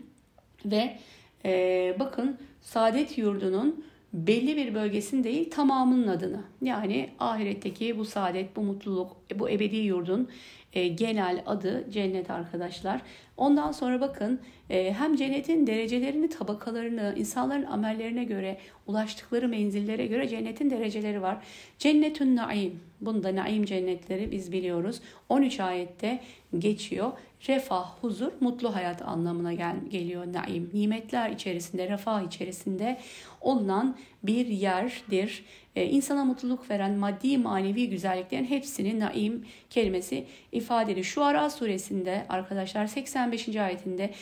[0.65, 0.97] ve
[1.45, 8.61] e, bakın saadet yurdunun belli bir bölgesinin değil tamamının adını yani ahiretteki bu saadet, bu
[8.61, 10.29] mutluluk, bu ebedi yurdun
[10.73, 13.01] e, genel adı cennet arkadaşlar.
[13.37, 14.39] Ondan sonra bakın
[14.69, 21.37] e, hem cennetin derecelerini, tabakalarını, insanların amellerine göre, ulaştıkları menzillere göre cennetin dereceleri var.
[21.79, 25.01] Cennetün naim, bunda naim cennetleri biz biliyoruz.
[25.29, 26.19] 13 ayette
[26.57, 27.11] geçiyor.
[27.47, 30.69] Refah, huzur, mutlu hayat anlamına gel geliyor naim.
[30.73, 32.99] Nimetler içerisinde, refah içerisinde
[33.41, 35.45] olunan bir yerdir.
[35.75, 41.05] Ee, insana mutluluk veren maddi manevi güzelliklerin hepsini naim kelimesi ifade ediyor.
[41.05, 43.55] Şu Ara suresinde arkadaşlar 85.
[43.55, 44.13] ayetinde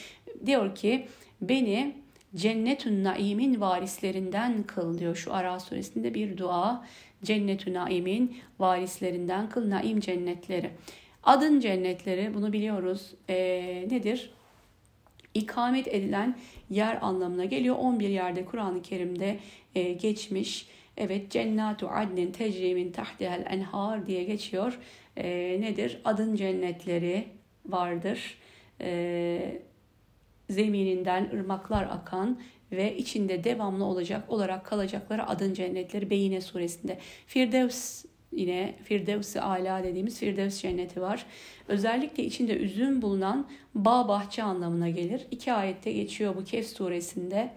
[0.46, 1.08] diyor ki
[1.42, 1.96] beni
[2.36, 6.86] cennetün naimin varislerinden kıl diyor şu Ara suresinde bir dua.
[7.24, 10.72] Cennetün naimin varislerinden kıl naim cennetleri.
[11.26, 13.14] Adın cennetleri bunu biliyoruz.
[13.30, 13.36] E,
[13.92, 14.34] nedir?
[15.34, 16.38] İkamet edilen
[16.70, 17.76] yer anlamına geliyor.
[17.76, 19.40] 11 yerde Kur'an-ı Kerim'de
[19.76, 20.68] e, geçmiş.
[20.98, 24.80] Evet cennatu adnin tecrimin tahtihel enhar diye geçiyor.
[25.18, 26.02] E, nedir?
[26.06, 27.28] Adın cennetleri
[27.66, 28.38] vardır.
[28.82, 29.62] E,
[30.50, 32.40] zemininden ırmaklar akan
[32.72, 37.00] ve içinde devamlı olacak olarak kalacakları adın cennetleri Beyine suresinde.
[37.28, 41.26] Firdevs yine Firdevs-i Ala dediğimiz Firdevs cenneti var.
[41.68, 45.22] Özellikle içinde üzüm bulunan bağ bahçe anlamına gelir.
[45.32, 47.52] İki ayette geçiyor bu Kehf suresinde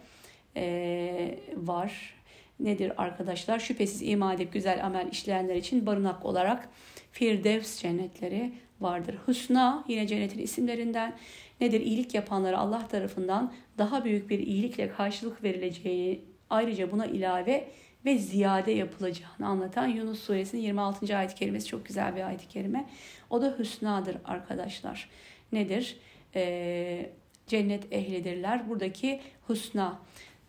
[0.57, 2.15] ee, var.
[2.61, 3.59] Nedir arkadaşlar?
[3.59, 6.69] Şüphesiz iman edip güzel amel işleyenler için barınak olarak
[7.13, 9.15] Firdevs cennetleri vardır.
[9.27, 11.17] Husna yine cennetin isimlerinden
[11.61, 11.81] nedir?
[11.81, 17.69] İyilik yapanlara Allah tarafından daha büyük bir iyilikle karşılık verileceği ayrıca buna ilave
[18.05, 21.17] ve ziyade yapılacağını anlatan Yunus suresinin 26.
[21.17, 22.87] ayet kerimesi çok güzel bir ayet kerime.
[23.31, 25.11] O da hüsnadır arkadaşlar.
[25.53, 25.97] Nedir?
[26.35, 27.11] Ee,
[27.47, 28.69] cennet ehlidirler.
[28.69, 29.99] Buradaki husna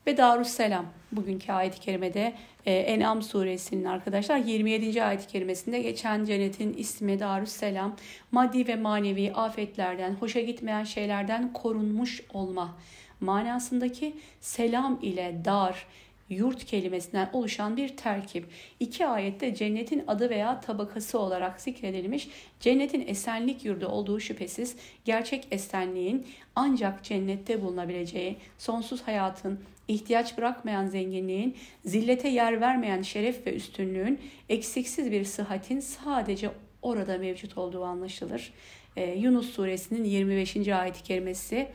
[0.07, 2.33] ve Darusselam bugünkü ayet-i kerimede
[2.65, 5.03] e, En'am suresinin arkadaşlar 27.
[5.03, 7.95] ayet-i kerimesinde geçen cennetin ismi Darusselam
[8.31, 12.77] maddi ve manevi afetlerden, hoşa gitmeyen şeylerden korunmuş olma
[13.19, 15.87] manasındaki selam ile dar,
[16.29, 18.45] yurt kelimesinden oluşan bir terkip.
[18.79, 22.29] İki ayette cennetin adı veya tabakası olarak zikredilmiş.
[22.59, 31.57] Cennetin esenlik yurdu olduğu şüphesiz gerçek esenliğin ancak cennette bulunabileceği, sonsuz hayatın, ihtiyaç bırakmayan zenginliğin,
[31.85, 38.53] zillete yer vermeyen şeref ve üstünlüğün, eksiksiz bir sıhhatin sadece orada mevcut olduğu anlaşılır.
[38.97, 40.67] Ee, Yunus suresinin 25.
[40.67, 41.67] ayet-i kerimesi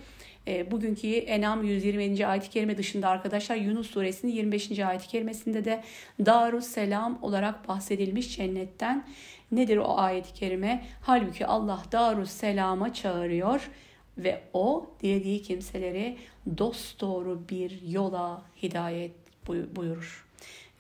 [0.48, 2.26] e, bugünkü Enam 120.
[2.26, 4.78] ayet-i kerime dışında arkadaşlar Yunus suresinin 25.
[4.78, 5.82] ayet-i kerimesinde de
[6.26, 9.06] Darus Selam olarak bahsedilmiş cennetten.
[9.52, 10.84] Nedir o ayet-i kerime?
[11.00, 13.70] Halbuki Allah Darus Selam'a çağırıyor
[14.18, 16.16] ve o dilediği kimseleri
[16.58, 19.12] dost doğru bir yola hidayet
[19.76, 20.24] buyurur.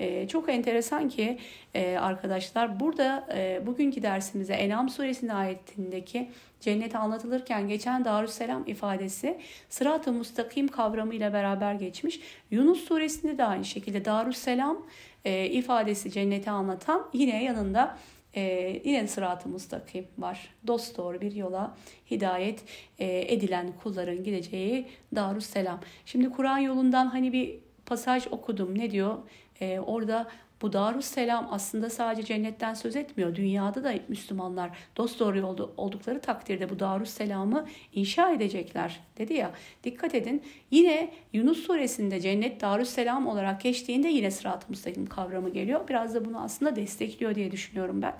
[0.00, 1.38] Ee, çok enteresan ki
[1.74, 6.30] e, arkadaşlar burada e, bugünkü dersimize Enam suresinin ayetindeki
[6.64, 12.20] cennet anlatılırken geçen Darüsselam ifadesi sırat-ı mustakim kavramıyla beraber geçmiş.
[12.50, 14.86] Yunus suresinde de aynı şekilde Darüsselam
[15.24, 17.98] e, ifadesi cenneti anlatan yine yanında
[18.36, 18.42] e,
[18.84, 20.54] yine sırat-ı mustakim var.
[20.66, 21.76] Dost doğru bir yola
[22.10, 22.64] hidayet
[22.98, 25.80] e, edilen kulların gideceği Darüsselam.
[26.06, 28.78] Şimdi Kur'an yolundan hani bir pasaj okudum.
[28.78, 29.18] Ne diyor?
[29.60, 30.26] E, orada
[30.62, 33.34] bu Darusselam aslında sadece cennetten söz etmiyor.
[33.34, 39.50] Dünyada da Müslümanlar dost doğru yolda oldukları takdirde bu Darusselam'ı inşa edecekler dedi ya.
[39.84, 45.88] Dikkat edin yine Yunus suresinde cennet Darusselam olarak geçtiğinde yine sırat-ı müstakim kavramı geliyor.
[45.88, 48.14] Biraz da bunu aslında destekliyor diye düşünüyorum ben.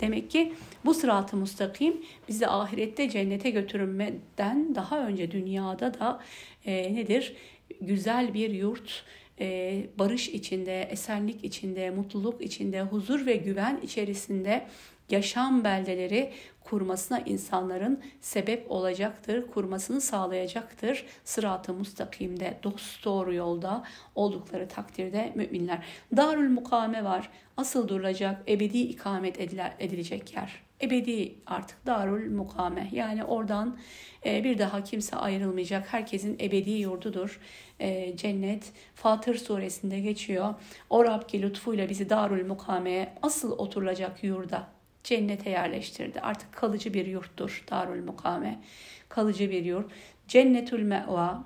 [0.00, 0.52] Demek ki
[0.84, 6.20] bu sırat-ı müstakim bizi ahirette cennete götürmeden daha önce dünyada da
[6.64, 7.36] e, nedir?
[7.80, 9.04] Güzel bir yurt,
[9.40, 14.66] e, barış içinde, esenlik içinde, mutluluk içinde, huzur ve güven içerisinde
[15.10, 16.32] yaşam beldeleri
[16.64, 21.06] kurmasına insanların sebep olacaktır, kurmasını sağlayacaktır.
[21.24, 25.86] Sırat-ı mustakimde, dost doğru yolda oldukları takdirde müminler.
[26.16, 29.40] Darül mukame var, asıl durulacak, ebedi ikamet
[29.80, 30.69] edilecek yer.
[30.82, 33.78] Ebedi artık darul mukame yani oradan
[34.26, 35.92] e, bir daha kimse ayrılmayacak.
[35.92, 37.40] Herkesin ebedi yurdudur.
[37.80, 38.72] E, cennet.
[38.94, 40.54] Fatır suresinde geçiyor.
[40.90, 44.68] O Rab ki lütfuyla bizi darul mukameye asıl oturulacak yurda
[45.04, 46.20] cennete yerleştirdi.
[46.20, 48.60] Artık kalıcı bir yurttur darul mukame
[49.08, 49.92] kalıcı bir yurt.
[50.28, 51.44] Cennetül me'va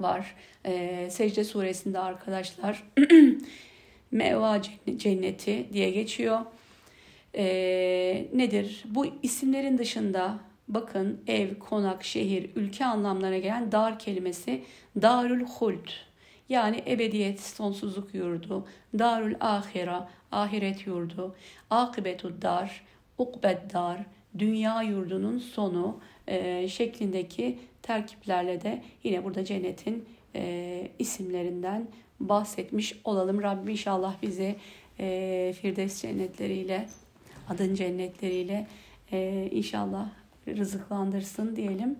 [0.00, 0.34] var.
[0.64, 2.82] E, secde suresinde arkadaşlar
[4.10, 4.62] meva
[4.96, 6.40] cenneti diye geçiyor
[7.36, 7.44] e,
[8.34, 8.84] nedir?
[8.88, 14.62] Bu isimlerin dışında bakın ev, konak, şehir, ülke anlamlarına gelen dar kelimesi
[15.02, 15.90] darül hult
[16.48, 18.66] yani ebediyet, sonsuzluk yurdu,
[18.98, 21.34] darül ahira, ahiret yurdu,
[21.70, 22.84] akıbetud dar,
[23.18, 24.00] ukbed dar,
[24.38, 31.88] dünya yurdunun sonu e, şeklindeki terkiplerle de yine burada cennetin e, isimlerinden
[32.20, 33.42] bahsetmiş olalım.
[33.42, 34.56] Rabbim inşallah bizi
[35.00, 36.88] e, Firdevs cennetleriyle
[37.48, 38.66] adın cennetleriyle
[39.12, 40.08] e, inşallah
[40.48, 41.96] rızıklandırsın diyelim.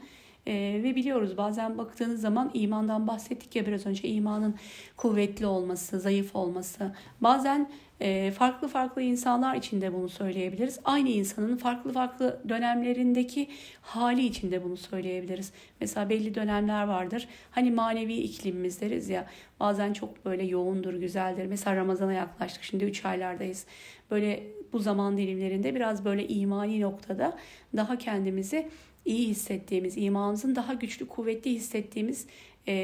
[0.47, 4.55] E, ve biliyoruz bazen baktığınız zaman imandan bahsettik ya biraz önce imanın
[4.97, 6.93] kuvvetli olması, zayıf olması.
[7.21, 10.81] Bazen e, farklı farklı insanlar içinde bunu söyleyebiliriz.
[10.85, 13.49] Aynı insanın farklı farklı dönemlerindeki
[13.83, 15.53] hali içinde bunu söyleyebiliriz.
[15.81, 17.29] Mesela belli dönemler vardır.
[17.51, 19.27] Hani manevi iklimimiz deriz ya
[19.61, 21.47] bazen çok böyle yoğundur, güzeldir.
[21.47, 22.63] Mesela Ramazan'a yaklaştık.
[22.63, 23.67] Şimdi 3 aylardayız.
[24.11, 27.39] Böyle bu zaman dilimlerinde biraz böyle imani noktada
[27.77, 28.69] daha kendimizi
[29.05, 32.27] iyi hissettiğimiz, imanımızın daha güçlü, kuvvetli hissettiğimiz
[32.69, 32.75] e,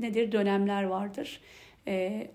[0.00, 1.40] nedir dönemler vardır.
[1.88, 2.26] E,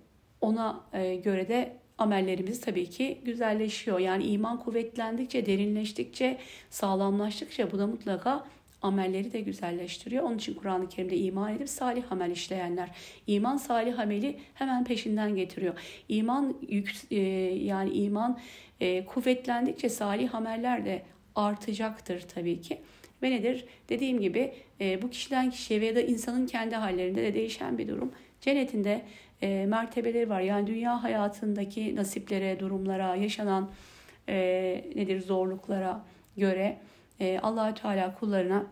[0.41, 3.99] ona e, göre de amellerimiz tabii ki güzelleşiyor.
[3.99, 6.37] Yani iman kuvvetlendikçe, derinleştikçe,
[6.69, 8.45] sağlamlaştıkça bu da mutlaka
[8.81, 10.23] amelleri de güzelleştiriyor.
[10.23, 12.89] Onun için Kur'an-ı Kerim'de iman edip salih amel işleyenler.
[13.27, 15.73] iman salih ameli hemen peşinden getiriyor.
[16.09, 17.19] İman yük, e,
[17.63, 18.39] yani iman
[18.81, 21.01] e, kuvvetlendikçe salih ameller de
[21.35, 22.81] artacaktır tabii ki.
[23.23, 23.65] Ve nedir?
[23.89, 28.11] Dediğim gibi e, bu kişiden kişiye veya da insanın kendi hallerinde de değişen bir durum.
[28.41, 29.01] Cennetinde
[29.41, 30.41] e, mertebeleri var.
[30.41, 33.69] Yani dünya hayatındaki nasiplere, durumlara, yaşanan
[34.29, 36.03] e, nedir zorluklara
[36.37, 36.77] göre
[37.19, 38.65] e, Allahü Teala kullarına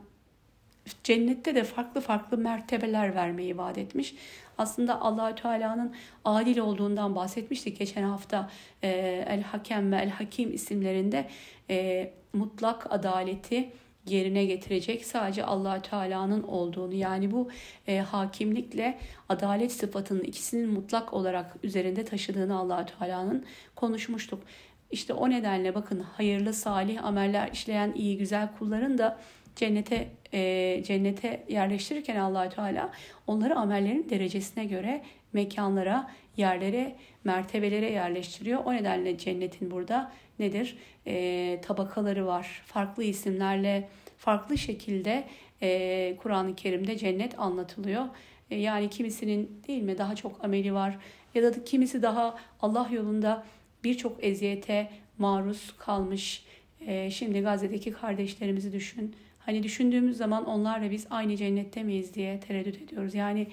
[1.03, 4.15] cennette de farklı farklı mertebeler vermeyi vaat etmiş.
[4.59, 5.95] Aslında Allahü Teala'nın
[6.25, 8.49] adil olduğundan bahsetmiştik geçen hafta
[8.83, 8.89] e,
[9.27, 11.29] El Hakem ve El Hakim isimlerinde
[11.69, 13.69] e, mutlak adaleti
[14.05, 17.49] yerine getirecek sadece Allahü Teala'nın olduğunu yani bu
[17.87, 23.45] e, hakimlikle adalet sıfatının ikisinin mutlak olarak üzerinde taşıdığını Allahü Teala'nın
[23.75, 24.43] konuşmuştuk.
[24.91, 29.19] İşte o nedenle bakın hayırlı salih ameller işleyen iyi güzel kulların da
[29.55, 32.91] cennete e, cennete yerleştirirken Allahü Teala
[33.27, 35.01] onları amellerin derecesine göre
[35.33, 38.65] mekanlara, yerlere, mertebelere yerleştiriyor.
[38.65, 40.77] O nedenle cennetin burada nedir?
[41.07, 42.61] E, tabakaları var.
[42.65, 45.23] Farklı isimlerle, farklı şekilde
[45.61, 48.05] e, Kur'an-ı Kerim'de cennet anlatılıyor.
[48.51, 50.97] E, yani kimisinin değil mi daha çok ameli var
[51.35, 53.45] ya da kimisi daha Allah yolunda
[53.83, 56.43] birçok eziyete maruz kalmış.
[56.87, 59.15] E, şimdi Gazze'deki kardeşlerimizi düşün.
[59.49, 63.15] Hani düşündüğümüz zaman onlarla biz aynı cennette miyiz diye tereddüt ediyoruz.
[63.15, 63.47] Yani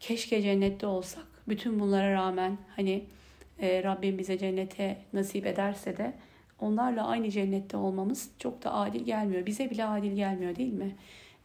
[0.00, 1.24] keşke cennette olsak.
[1.48, 3.04] Bütün bunlara rağmen hani
[3.60, 6.14] e, Rabbim bize cennete nasip ederse de
[6.60, 9.46] onlarla aynı cennette olmamız çok da adil gelmiyor.
[9.46, 10.96] Bize bile adil gelmiyor değil mi?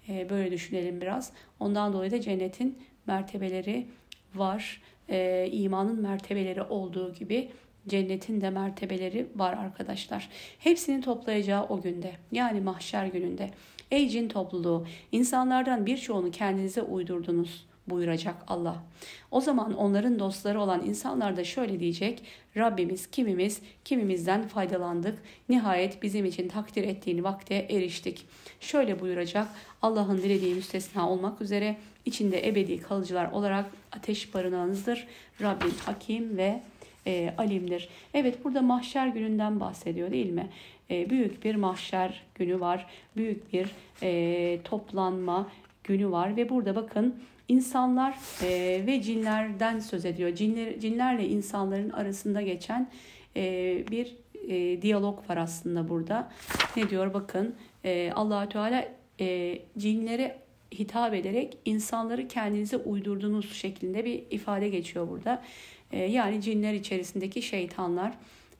[0.10, 1.34] E, böyle düşünelim biraz.
[1.60, 3.88] Ondan dolayı da cennetin mertebeleri
[4.36, 4.82] var.
[5.10, 7.49] E, imanın mertebeleri olduğu gibi
[7.88, 10.30] cennetin de mertebeleri var arkadaşlar.
[10.60, 13.49] Hepsini toplayacağı o günde yani mahşer gününde.
[13.91, 18.84] Ey cin topluluğu insanlardan birçoğunu kendinize uydurdunuz buyuracak Allah.
[19.32, 22.23] O zaman onların dostları olan insanlar da şöyle diyecek.
[22.58, 25.19] Rabbimiz kimimiz kimimizden faydalandık.
[25.49, 28.25] Nihayet bizim için takdir ettiğin vakte eriştik.
[28.60, 29.47] Şöyle buyuracak.
[29.82, 35.08] Allah'ın dilediği müstesna olmak üzere içinde ebedi kalıcılar olarak ateş barınağınızdır.
[35.41, 36.62] Rabbim hakim ve
[37.08, 37.89] e, alimdir.
[38.13, 40.49] Evet burada mahşer gününden bahsediyor değil mi?
[40.91, 42.86] E, büyük bir mahşer günü var.
[43.15, 43.69] Büyük bir
[44.04, 45.49] e, toplanma
[45.84, 47.15] günü var ve burada bakın
[47.47, 50.36] insanlar e, ve cinlerden söz ediyor.
[50.36, 52.89] Cinler, cinlerle insanların arasında geçen
[53.36, 54.15] e, bir
[54.47, 56.32] e, diyalog var aslında burada.
[56.78, 58.86] Ne diyor bakın e, allah Teala
[59.19, 60.39] e, cinlere
[60.71, 65.44] hitap ederek insanları kendinize uydurduğunuz şeklinde bir ifade geçiyor burada.
[65.92, 68.13] E, yani cinler içerisindeki şeytanlar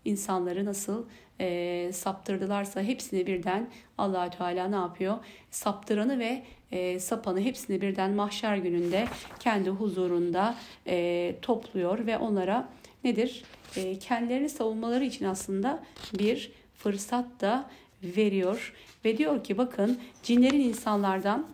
[0.06, 1.06] insanları nasıl
[1.40, 5.18] e, saptırdılarsa hepsini birden allah Teala ne yapıyor?
[5.52, 9.08] Saptıranı ve e, sapanı hepsini birden mahşer gününde
[9.40, 10.56] kendi huzurunda
[10.88, 12.70] e, topluyor ve onlara
[13.04, 13.44] nedir?
[13.76, 15.84] E, kendilerini savunmaları için aslında
[16.20, 17.70] bir fırsat da
[18.04, 18.74] veriyor.
[19.06, 21.48] Ve diyor ki bakın cinlerin insanlardan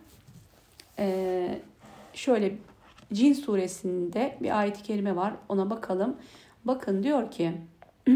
[0.98, 1.58] e,
[2.14, 2.52] şöyle
[3.12, 6.16] Cin suresinde bir ayet-i kerime var ona bakalım.
[6.64, 7.52] Bakın diyor ki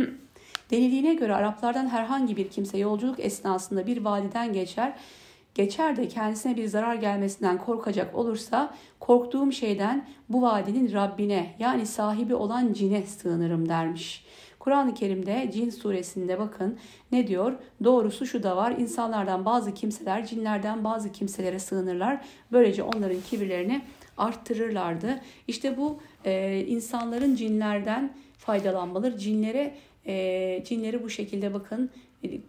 [0.71, 4.95] denildiğine göre Araplardan herhangi bir kimse yolculuk esnasında bir vadiden geçer
[5.55, 12.35] geçer de kendisine bir zarar gelmesinden korkacak olursa korktuğum şeyden bu vadinin Rabbine yani sahibi
[12.35, 14.25] olan cine sığınırım dermiş.
[14.59, 16.79] Kur'an-ı Kerim'de Cin suresinde bakın
[17.13, 17.53] ne diyor?
[17.85, 18.75] Doğrusu şu da var.
[18.79, 22.25] İnsanlardan bazı kimseler cinlerden bazı kimselere sığınırlar.
[22.53, 23.83] Böylece onların kibirlerini
[24.19, 25.21] arttırırlardı.
[25.49, 29.19] İşte bu e, insanların cinlerden faydalanmaları.
[29.19, 29.75] Cinlere
[30.07, 31.91] e, cinleri bu şekilde bakın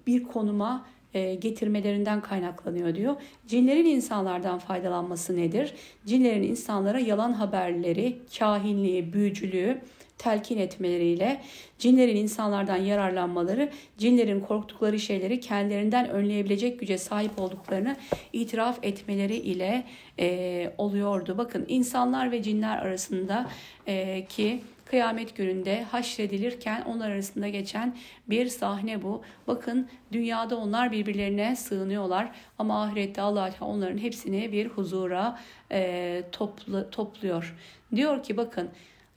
[0.08, 3.16] bir konuma e, getirmelerinden kaynaklanıyor diyor.
[3.48, 5.74] Cinlerin insanlardan faydalanması nedir?
[6.06, 9.82] Cinlerin insanlara yalan haberleri, kahinliği, büyücülüğü,
[10.18, 11.42] telkin etmeleriyle
[11.80, 17.96] cinlerin insanlardan yararlanmaları, cinlerin korktukları şeyleri kendilerinden önleyebilecek güce sahip olduklarını
[18.34, 19.84] itiraf etmeleri ile
[20.20, 21.36] e, oluyordu.
[21.38, 23.50] Bakın insanlar ve cinler arasında
[23.88, 27.96] e, ki kıyamet gününde haşredilirken onlar arasında geçen
[28.28, 29.22] bir sahne bu.
[29.48, 35.40] Bakın dünyada onlar birbirlerine sığınıyorlar ama ahirette Allah onların hepsini bir huzura
[35.72, 37.56] e, toplu, topluyor.
[37.96, 38.70] Diyor ki bakın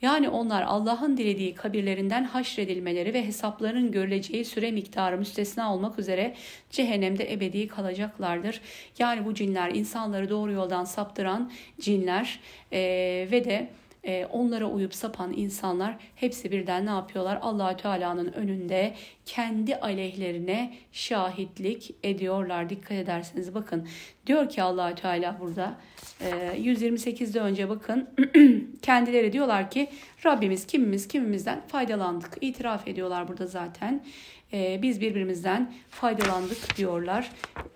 [0.02, 6.34] yani onlar Allah'ın dilediği kabirlerinden haşredilmeleri ve hesaplarının görüleceği süre miktarı müstesna olmak üzere
[6.70, 8.60] cehennemde ebedi kalacaklardır.
[8.98, 12.40] Yani bu cinler insanları doğru yoldan saptıran cinler
[12.72, 12.78] e,
[13.30, 13.68] ve de
[14.04, 17.38] e, onlara uyup sapan insanlar hepsi birden ne yapıyorlar?
[17.42, 18.94] Allahü Teala'nın önünde
[19.26, 22.70] kendi aleyhlerine şahitlik ediyorlar.
[22.70, 23.88] Dikkat ederseniz bakın
[24.26, 25.76] diyor ki Allahü Teala burada
[26.20, 28.08] 128'de e, önce bakın
[28.82, 29.88] kendileri diyorlar ki
[30.26, 32.38] Rabbimiz kimimiz kimimizden faydalandık.
[32.40, 34.04] İtiraf ediyorlar burada zaten.
[34.54, 37.30] E, biz birbirimizden faydalandık diyorlar.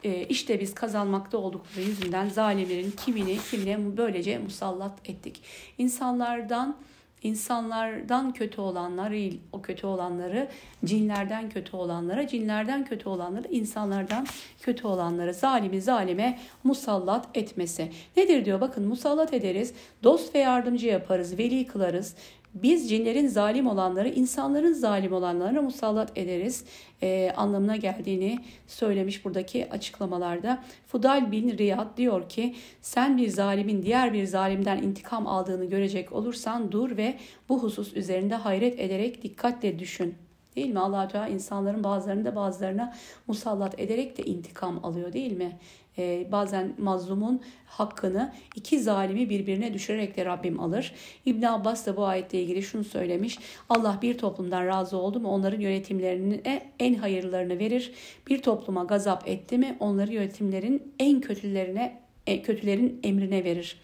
[0.05, 5.43] E, işte biz kazanmakta oldukları yüzünden zalimlerin kimini kimine böylece musallat ettik.
[5.79, 6.76] İnsanlardan
[7.22, 10.49] insanlardan kötü olanları, o kötü olanları,
[10.85, 14.26] cinlerden kötü olanlara, cinlerden kötü olanları, insanlardan
[14.61, 17.93] kötü olanları, zalimi zalime musallat etmesi.
[18.16, 22.14] Nedir diyor bakın musallat ederiz, dost ve yardımcı yaparız, veli kılarız,
[22.55, 26.64] biz cinlerin zalim olanları insanların zalim olanlarına musallat ederiz
[27.03, 30.64] e, anlamına geldiğini söylemiş buradaki açıklamalarda.
[30.86, 36.72] Fudal bin Riyad diyor ki sen bir zalimin diğer bir zalimden intikam aldığını görecek olursan
[36.72, 37.14] dur ve
[37.49, 40.28] bu husus üzerinde hayret ederek dikkatle düşün.
[40.57, 40.78] Değil mi?
[40.78, 42.94] Allah Teala insanların bazılarını da bazılarına
[43.26, 45.59] musallat ederek de intikam alıyor değil mi?
[45.99, 50.94] Ee, bazen mazlumun hakkını iki zalimi birbirine düşürerek de Rabbim alır.
[51.26, 53.38] İbn Abbas da bu ayetle ilgili şunu söylemiş.
[53.68, 57.92] Allah bir toplumdan razı oldu mu onların yönetimlerine en hayırlarını verir.
[58.26, 63.76] Bir topluma gazap etti mi onları yönetimlerin en kötülerine e, kötülerin emrine verir.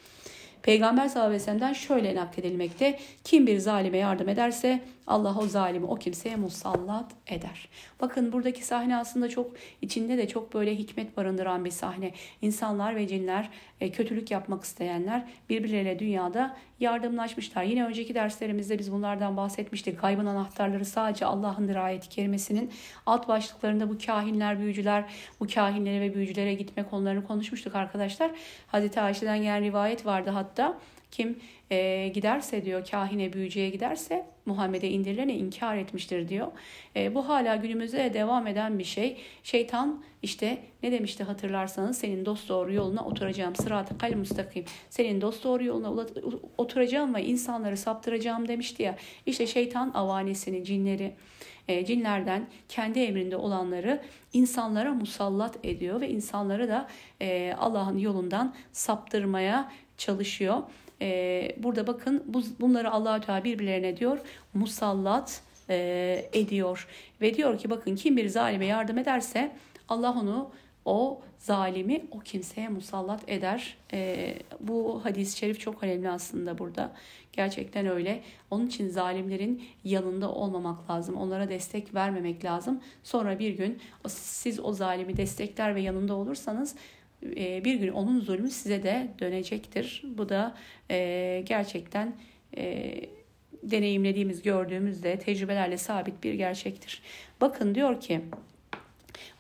[0.63, 2.99] Peygamber sallallahu aleyhi ve sellem'den şöyle nakledilmekte.
[3.25, 7.69] Kim bir zalime yardım ederse Allah o zalimi o kimseye musallat eder.
[8.01, 9.51] Bakın buradaki sahne aslında çok
[9.83, 12.13] içinde de çok böyle hikmet barındıran bir sahne.
[12.43, 13.51] İnsanlar ve cinler,
[13.81, 17.63] e, kötülük yapmak isteyenler birbirleriyle dünyada yardımlaşmışlar.
[17.63, 20.01] Yine önceki derslerimizde biz bunlardan bahsetmiştik.
[20.01, 22.71] Kaybın anahtarları sadece Allah'ın ayet-i kerimesinin
[23.07, 25.05] alt başlıklarında bu kahinler, büyücüler,
[25.41, 28.31] bu kahinlere ve büyücülere gitme konularını konuşmuştuk arkadaşlar.
[28.67, 30.79] Hazreti Ayşe'den gelen rivayet vardı hatta.
[31.11, 31.39] Kim
[31.75, 36.49] e, giderse diyor kahine büyücüye giderse Muhammed'e indirileni inkar etmiştir diyor.
[36.97, 39.17] E, bu hala günümüzde de devam eden bir şey.
[39.43, 44.65] Şeytan işte ne demişti hatırlarsanız senin dost doğru yoluna oturacağım sırat-ı kal müstakim.
[44.91, 46.07] Senin dost doğru yoluna
[46.59, 48.97] oturacağım ve insanları saptıracağım demişti ya.
[49.27, 51.15] İşte şeytan avanesini, cinleri,
[51.69, 54.03] e, cinlerden kendi emrinde olanları
[54.33, 56.89] insanlara musallat ediyor ve insanları da
[57.23, 60.63] e, Allah'ın yolundan saptırmaya çalışıyor.
[61.03, 64.19] Ee, burada bakın bu, bunları Allahü Teala birbirlerine diyor
[64.55, 66.89] musallat e, ediyor
[67.21, 69.53] ve diyor ki bakın kim bir zalime yardım ederse
[69.89, 70.51] Allah onu
[70.85, 73.77] o zalimi o kimseye musallat eder.
[73.93, 76.93] E, bu hadis-i şerif çok önemli aslında burada.
[77.33, 78.23] Gerçekten öyle.
[78.51, 81.17] Onun için zalimlerin yanında olmamak lazım.
[81.17, 82.81] Onlara destek vermemek lazım.
[83.03, 83.79] Sonra bir gün
[84.09, 86.77] siz o zalimi destekler ve yanında olursanız
[87.37, 90.03] e, bir gün onun zulmü size de dönecektir.
[90.05, 90.55] Bu da
[90.91, 92.15] e, gerçekten
[92.57, 92.95] e,
[93.63, 97.03] deneyimlediğimiz, gördüğümüzde tecrübelerle sabit bir gerçektir.
[97.41, 98.21] Bakın diyor ki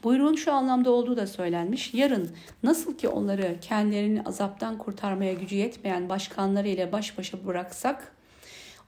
[0.05, 1.95] Buyruğun şu anlamda olduğu da söylenmiş.
[1.95, 2.31] Yarın
[2.63, 8.15] nasıl ki onları kendilerini azaptan kurtarmaya gücü yetmeyen başkanları ile baş başa bıraksak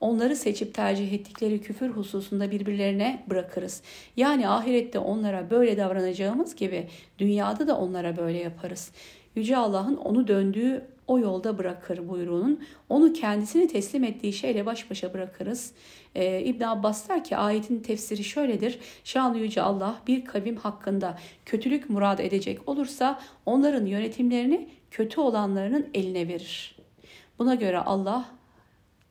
[0.01, 3.83] onları seçip tercih ettikleri küfür hususunda birbirlerine bırakırız.
[4.17, 6.89] Yani ahirette onlara böyle davranacağımız gibi
[7.19, 8.93] dünyada da onlara böyle yaparız.
[9.37, 12.65] Yüce Allah'ın onu döndüğü o yolda bırakır buyruğunun.
[12.89, 15.73] Onu kendisini teslim ettiği şeyle baş başa bırakırız.
[16.15, 18.79] Ee, İbn Abbas der ki ayetin tefsiri şöyledir.
[19.05, 26.29] Şanlı Yüce Allah bir kavim hakkında kötülük murad edecek olursa onların yönetimlerini kötü olanlarının eline
[26.29, 26.77] verir.
[27.39, 28.25] Buna göre Allah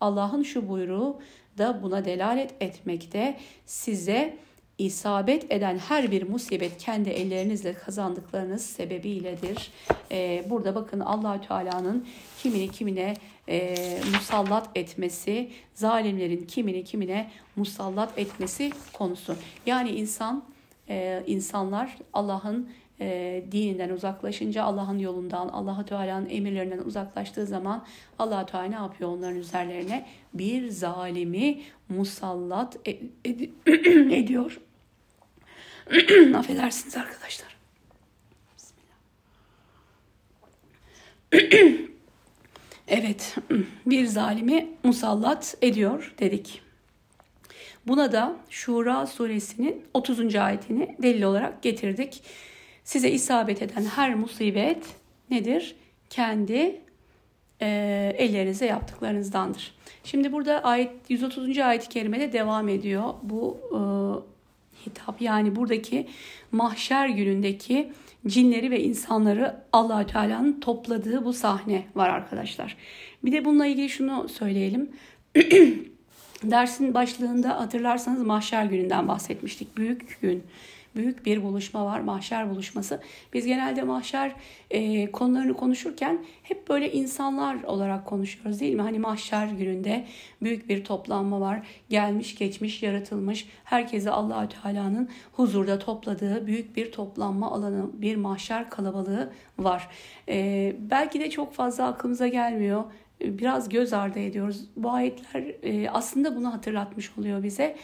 [0.01, 1.19] Allah'ın şu buyruğu
[1.57, 3.37] da buna delalet etmekte.
[3.65, 4.37] Size
[4.77, 9.71] isabet eden her bir musibet kendi ellerinizle kazandıklarınız sebebiyledir.
[10.11, 12.07] Ee, burada bakın Allahü Teala'nın
[12.43, 13.13] kimini kimine
[13.49, 13.75] e,
[14.13, 19.35] musallat etmesi, zalimlerin kimini kimine musallat etmesi konusu.
[19.65, 20.43] Yani insan,
[20.89, 22.69] e, insanlar Allah'ın
[22.99, 27.85] e, dininden uzaklaşınca Allah'ın yolundan, Allah Teala'nın emirlerinden uzaklaştığı zaman
[28.19, 30.05] Allah Teala ne yapıyor onların üzerlerine?
[30.33, 34.59] Bir zalimi musallat ed- ed- ediyor.
[36.35, 37.55] Affedersiniz arkadaşlar.
[42.87, 43.35] evet,
[43.85, 46.61] bir zalimi musallat ediyor dedik.
[47.87, 50.35] Buna da Şura suresinin 30.
[50.35, 52.21] ayetini delil olarak getirdik.
[52.85, 54.85] Size isabet eden her musibet
[55.31, 55.75] nedir?
[56.09, 56.81] Kendi
[57.61, 57.67] e,
[58.17, 59.73] ellerinize yaptıklarınızdandır.
[60.03, 61.57] Şimdi burada ayet 130.
[61.57, 63.13] ayet-i kerimede devam ediyor.
[63.23, 63.79] Bu e,
[64.85, 66.07] hitap yani buradaki
[66.51, 67.91] mahşer günündeki
[68.27, 72.77] cinleri ve insanları allah Teala'nın topladığı bu sahne var arkadaşlar.
[73.23, 74.91] Bir de bununla ilgili şunu söyleyelim.
[76.43, 79.77] Dersin başlığında hatırlarsanız mahşer gününden bahsetmiştik.
[79.77, 80.43] Büyük gün
[80.95, 81.99] büyük bir buluşma var.
[81.99, 83.01] Mahşer buluşması.
[83.33, 84.31] Biz genelde mahşer
[84.71, 88.81] e, konularını konuşurken hep böyle insanlar olarak konuşuyoruz değil mi?
[88.81, 90.05] Hani mahşer gününde
[90.41, 91.67] büyük bir toplanma var.
[91.89, 93.47] Gelmiş, geçmiş, yaratılmış.
[93.63, 99.87] Herkesi Allahü Teala'nın huzurda topladığı büyük bir toplanma alanı, bir mahşer kalabalığı var.
[100.29, 102.83] E, belki de çok fazla aklımıza gelmiyor
[103.21, 104.65] biraz göz ardı ediyoruz.
[104.77, 107.75] Bu ayetler e, aslında bunu hatırlatmış oluyor bize.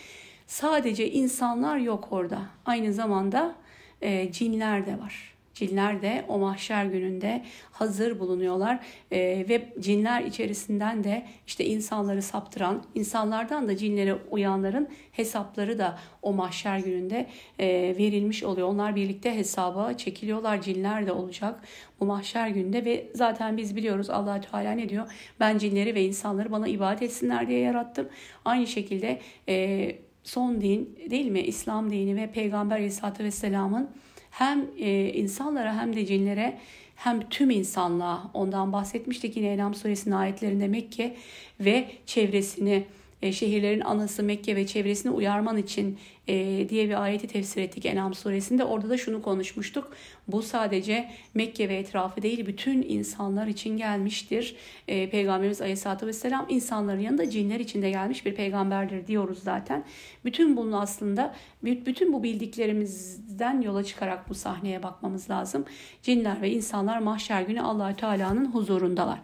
[0.52, 2.42] Sadece insanlar yok orada.
[2.66, 3.56] Aynı zamanda
[4.02, 5.34] e, cinler de var.
[5.54, 8.80] Cinler de o mahşer gününde hazır bulunuyorlar
[9.12, 16.34] e, ve cinler içerisinden de işte insanları saptıran, insanlardan da cinlere uyanların hesapları da o
[16.34, 17.28] mahşer gününde
[17.60, 18.68] e, verilmiş oluyor.
[18.68, 20.62] Onlar birlikte hesaba çekiliyorlar.
[20.62, 21.60] Cinler de olacak
[22.00, 25.12] bu mahşer gününde ve zaten biz biliyoruz allah Teala ne diyor?
[25.40, 28.10] Ben cinleri ve insanları bana ibadet etsinler diye yarattım.
[28.46, 31.42] Aynı şekilde e, son din değil mi?
[31.42, 33.90] İslam dini ve Peygamber Aleyhisselatü Vesselam'ın
[34.32, 36.58] hem e, insanlara hem de cinlere
[36.96, 41.16] hem tüm insanlığa ondan bahsetmiştik yine Enam suresinin ayetlerinde Mekke
[41.60, 42.86] ve çevresini
[43.22, 45.98] e, şehirlerin anası Mekke ve çevresini uyarman için
[46.28, 48.64] e, diye bir ayeti tefsir ettik Enam suresinde.
[48.64, 49.92] Orada da şunu konuşmuştuk.
[50.28, 54.56] Bu sadece Mekke ve etrafı değil bütün insanlar için gelmiştir.
[54.88, 59.84] E, Peygamberimiz Aleyhisselatü Vesselam insanların yanında cinler için de gelmiş bir peygamberdir diyoruz zaten.
[60.26, 65.66] Bütün bunu aslında bütün bu bildiklerimizden yola çıkarak bu sahneye bakmamız lazım.
[66.04, 69.20] Cinler ve insanlar mahşer günü allah Teala'nın huzurundalar.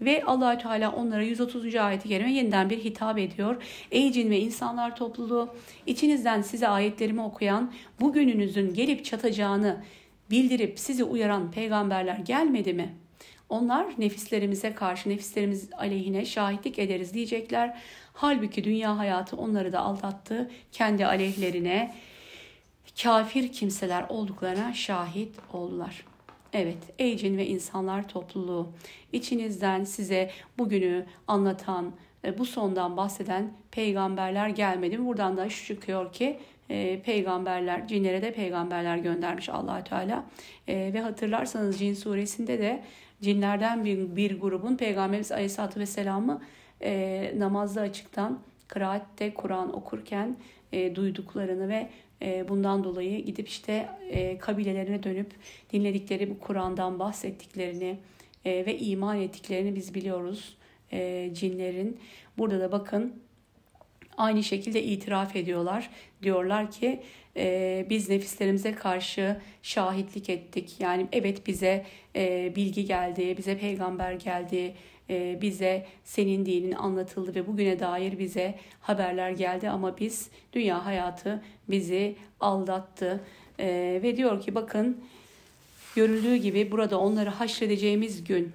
[0.00, 1.74] Ve allah Teala onlara 130.
[1.74, 3.62] ayeti kerime yeniden bir hitap ediyor.
[3.90, 5.54] Ey cin ve insanlar topluluğu
[5.86, 9.84] içinizden size ayetlerimi okuyan bugününüzün gelip çatacağını
[10.30, 12.94] bildirip sizi uyaran peygamberler gelmedi mi?
[13.48, 17.78] Onlar nefislerimize karşı nefislerimiz aleyhine şahitlik ederiz diyecekler.
[18.12, 20.50] Halbuki dünya hayatı onları da aldattı.
[20.72, 21.94] Kendi aleyhlerine
[23.02, 26.09] kafir kimseler olduklarına şahit oldular.
[26.52, 28.68] Evet, ey cin ve insanlar topluluğu,
[29.12, 31.92] içinizden size bugünü anlatan,
[32.24, 35.06] e, bu sondan bahseden peygamberler gelmedi mi?
[35.06, 36.40] Buradan da şu çıkıyor ki
[36.70, 40.24] e, peygamberler, cinlere de peygamberler göndermiş allah Teala.
[40.68, 42.82] E, ve hatırlarsanız cin suresinde de
[43.22, 46.40] cinlerden bir, bir grubun Peygamberimiz Aleyhisselatü Vesselam'ı
[47.38, 48.38] namazda açıktan,
[48.68, 50.36] kıraatte Kur'an okurken
[50.94, 51.90] duyduklarını ve
[52.48, 55.30] bundan dolayı gidip işte e, kabilelerine dönüp
[55.72, 57.96] dinledikleri bu Kur'an'dan bahsettiklerini
[58.44, 60.56] e, ve iman ettiklerini biz biliyoruz
[61.32, 62.00] cinlerin.
[62.38, 63.14] Burada da bakın
[64.16, 65.90] aynı şekilde itiraf ediyorlar.
[66.22, 67.00] Diyorlar ki
[67.90, 70.80] biz nefislerimize karşı şahitlik ettik.
[70.80, 71.86] Yani evet bize
[72.56, 74.74] bilgi geldi, bize peygamber geldi,
[75.42, 82.16] bize senin dinin anlatıldı ve bugüne dair bize haberler geldi ama biz dünya hayatı bizi
[82.40, 83.20] aldattı
[84.02, 85.00] ve diyor ki bakın
[85.96, 88.52] görüldüğü gibi burada onları haşredeceğimiz gün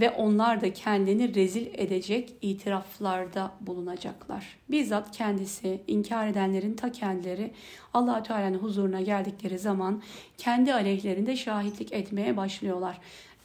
[0.00, 4.58] ve onlar da kendini rezil edecek itiraflarda bulunacaklar.
[4.70, 7.50] Bizzat kendisi inkar edenlerin ta kendileri
[7.94, 10.02] allah Teala'nın huzuruna geldikleri zaman
[10.38, 12.98] kendi aleyhlerinde şahitlik etmeye başlıyorlar.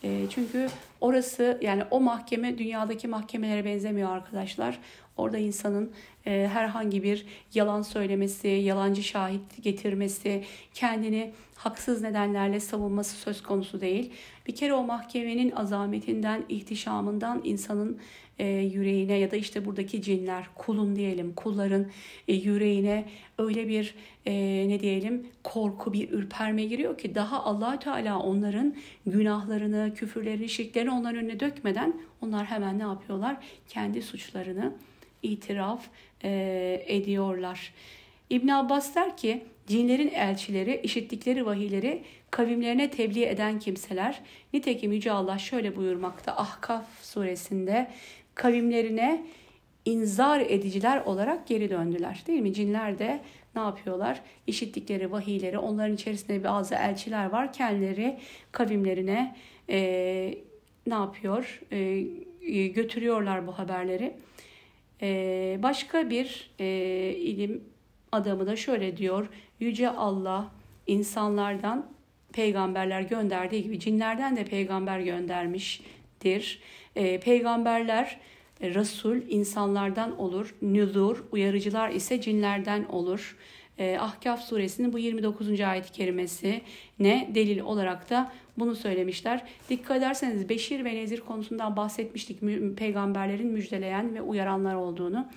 [0.06, 0.68] E, çünkü
[1.02, 4.80] orası yani o mahkeme dünyadaki mahkemelere benzemiyor arkadaşlar.
[5.18, 5.92] Orada insanın
[6.26, 10.44] e, herhangi bir yalan söylemesi, yalancı şahit getirmesi,
[10.74, 14.12] kendini haksız nedenlerle savunması söz konusu değil.
[14.48, 18.00] Bir kere o mahkemenin azametinden, ihtişamından insanın
[18.40, 21.88] e, yüreğine ya da işte buradaki cinler, kulun diyelim, kulların
[22.28, 23.06] e, yüreğine
[23.38, 24.34] öyle bir e,
[24.70, 28.76] ne diyelim korku, bir ürperme giriyor ki daha allah Teala onların
[29.06, 33.38] günahlarını, küfürlerini, şirklerini onların önüne dökmeden onlar hemen ne yapıyorlar?
[33.68, 34.74] Kendi suçlarını
[35.24, 35.86] itiraf
[36.24, 37.74] e, ediyorlar.
[38.30, 44.22] İbn Abbas der ki cinlerin elçileri işittikleri vahiyleri kavimlerine tebliğ eden kimseler
[44.54, 47.92] nitekim Yüce Allah şöyle buyurmakta Ahkaf suresinde
[48.36, 49.26] kavimlerine
[49.86, 52.24] inzar ediciler olarak geri döndüler.
[52.28, 52.54] Değil mi?
[52.54, 53.22] Cinler de
[53.56, 54.22] ne yapıyorlar?
[54.48, 57.54] İşittikleri vahiyleri onların içerisinde bazı elçiler var.
[57.54, 58.20] Kendileri
[58.52, 59.36] kavimlerine
[59.70, 59.80] e,
[60.88, 61.62] ne yapıyor?
[61.72, 64.14] E, götürüyorlar bu haberleri.
[65.02, 66.66] E, başka bir e,
[67.18, 67.64] ilim
[68.12, 69.28] adamı da şöyle diyor.
[69.60, 70.52] Yüce Allah
[70.88, 71.92] insanlardan
[72.34, 76.60] peygamberler gönderdiği gibi cinlerden de peygamber göndermiştir.
[76.96, 78.18] E, peygamberler
[78.62, 83.38] e, Resul insanlardan olur, nüzur, uyarıcılar ise cinlerden olur.
[83.78, 85.62] E, Ahkaf suresinin bu 29.
[85.62, 86.62] ayet-i kerimesi
[87.00, 89.42] ne delil olarak da bunu söylemişler.
[89.70, 92.40] Dikkat ederseniz Beşir ve Nezir konusundan bahsetmiştik
[92.78, 95.28] peygamberlerin müjdeleyen ve uyaranlar olduğunu.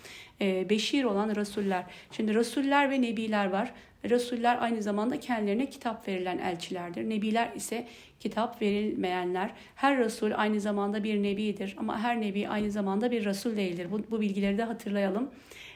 [0.41, 1.85] E, beşir olan Resuller.
[2.13, 3.73] Şimdi Resuller ve Nebiler var.
[4.05, 7.09] Resuller aynı zamanda kendilerine kitap verilen elçilerdir.
[7.09, 7.87] Nebiler ise
[8.21, 9.51] kitap verilmeyenler.
[9.75, 13.87] Her Resul aynı zamanda bir Nebidir ama her Nebi aynı zamanda bir Resul değildir.
[13.91, 15.31] Bu, bu bilgileri de hatırlayalım.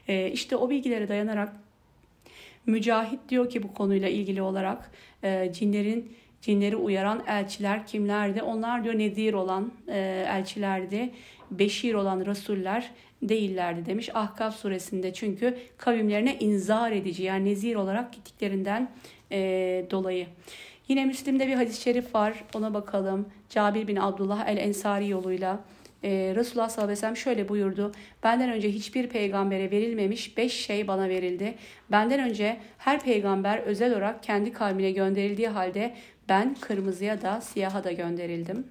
[0.09, 1.53] E, işte o bilgilere dayanarak
[2.67, 4.91] Mücahit diyor ki bu konuyla ilgili olarak
[5.23, 8.43] e, cinlerin cinleri uyaran elçiler kimlerdi?
[8.43, 11.11] Onlar diyor nedir olan e, elçilerdi.
[11.59, 12.91] Beşir olan rasuller
[13.23, 15.13] değillerdi demiş Ahkaf suresinde.
[15.13, 18.91] Çünkü kavimlerine inzar edici yani nezir olarak gittiklerinden
[19.33, 19.39] e,
[19.91, 20.27] dolayı.
[20.89, 22.45] Yine Müslim'de bir hadis-i şerif var.
[22.55, 23.29] Ona bakalım.
[23.49, 25.65] Cabir bin Abdullah el-Ensari yoluyla
[26.05, 27.93] e, Resulullah sallallahu aleyhi ve sellem şöyle buyurdu.
[28.23, 31.55] Benden önce hiçbir peygambere verilmemiş beş şey bana verildi.
[31.91, 35.95] Benden önce her peygamber özel olarak kendi kavmine gönderildiği halde
[36.29, 38.67] ben kırmızıya da siyaha da gönderildim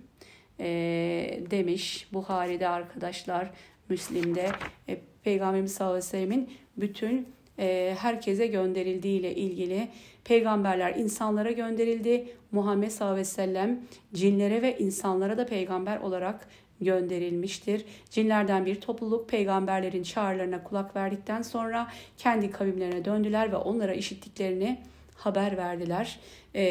[0.62, 3.52] e, demiş Buhari'de arkadaşlar,
[3.90, 4.50] Müslim'de
[4.90, 7.28] e, Peygamberimiz sallallahu aleyhi ve sellemin bütün
[7.60, 9.88] e, herkese gönderildiği ile ilgili
[10.24, 12.28] peygamberler insanlara gönderildi.
[12.52, 13.80] Muhammed sallallahu aleyhi ve sellem
[14.14, 16.48] cinlere ve insanlara da peygamber olarak
[16.82, 17.86] gönderilmiştir.
[18.10, 21.88] Cinlerden bir topluluk peygamberlerin çağrılarına kulak verdikten sonra
[22.18, 24.80] kendi kavimlerine döndüler ve onlara işittiklerini
[25.16, 26.20] haber verdiler.
[26.56, 26.64] E,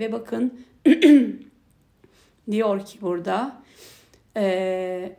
[0.00, 0.64] ve bakın
[2.50, 3.62] diyor ki burada
[4.36, 5.16] e,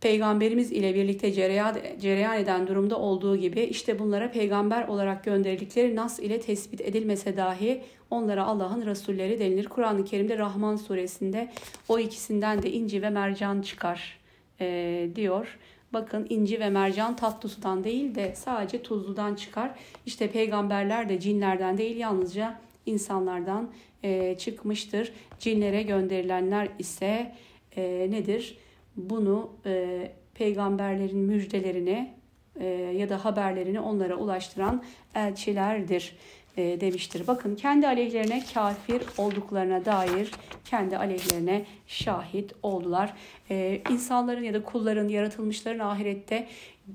[0.00, 6.18] peygamberimiz ile birlikte cereyan, cereyan eden durumda olduğu gibi işte bunlara peygamber olarak gönderildikleri nas
[6.18, 9.68] ile tespit edilmese dahi onlara Allah'ın Resulleri denilir.
[9.68, 11.52] Kur'an-ı Kerim'de Rahman suresinde
[11.88, 14.18] o ikisinden de inci ve mercan çıkar
[14.60, 15.58] e, diyor.
[15.92, 19.70] Bakın inci ve mercan tatlı sudan değil de sadece tuzludan çıkar.
[20.06, 23.70] İşte peygamberler de cinlerden değil yalnızca insanlardan
[24.04, 25.12] e, çıkmıştır.
[25.38, 27.32] Cinlere gönderilenler ise
[27.76, 28.58] e, nedir?
[28.96, 32.14] Bunu e, peygamberlerin müjdelerini
[32.60, 34.82] e, ya da haberlerini onlara ulaştıran
[35.14, 36.16] elçilerdir
[36.56, 37.26] e, demiştir.
[37.26, 40.30] Bakın kendi aleyhlerine kafir olduklarına dair
[40.64, 43.12] kendi aleyhlerine şahit oldular.
[43.50, 46.46] E, insanların ya da kulların, yaratılmışların ahirette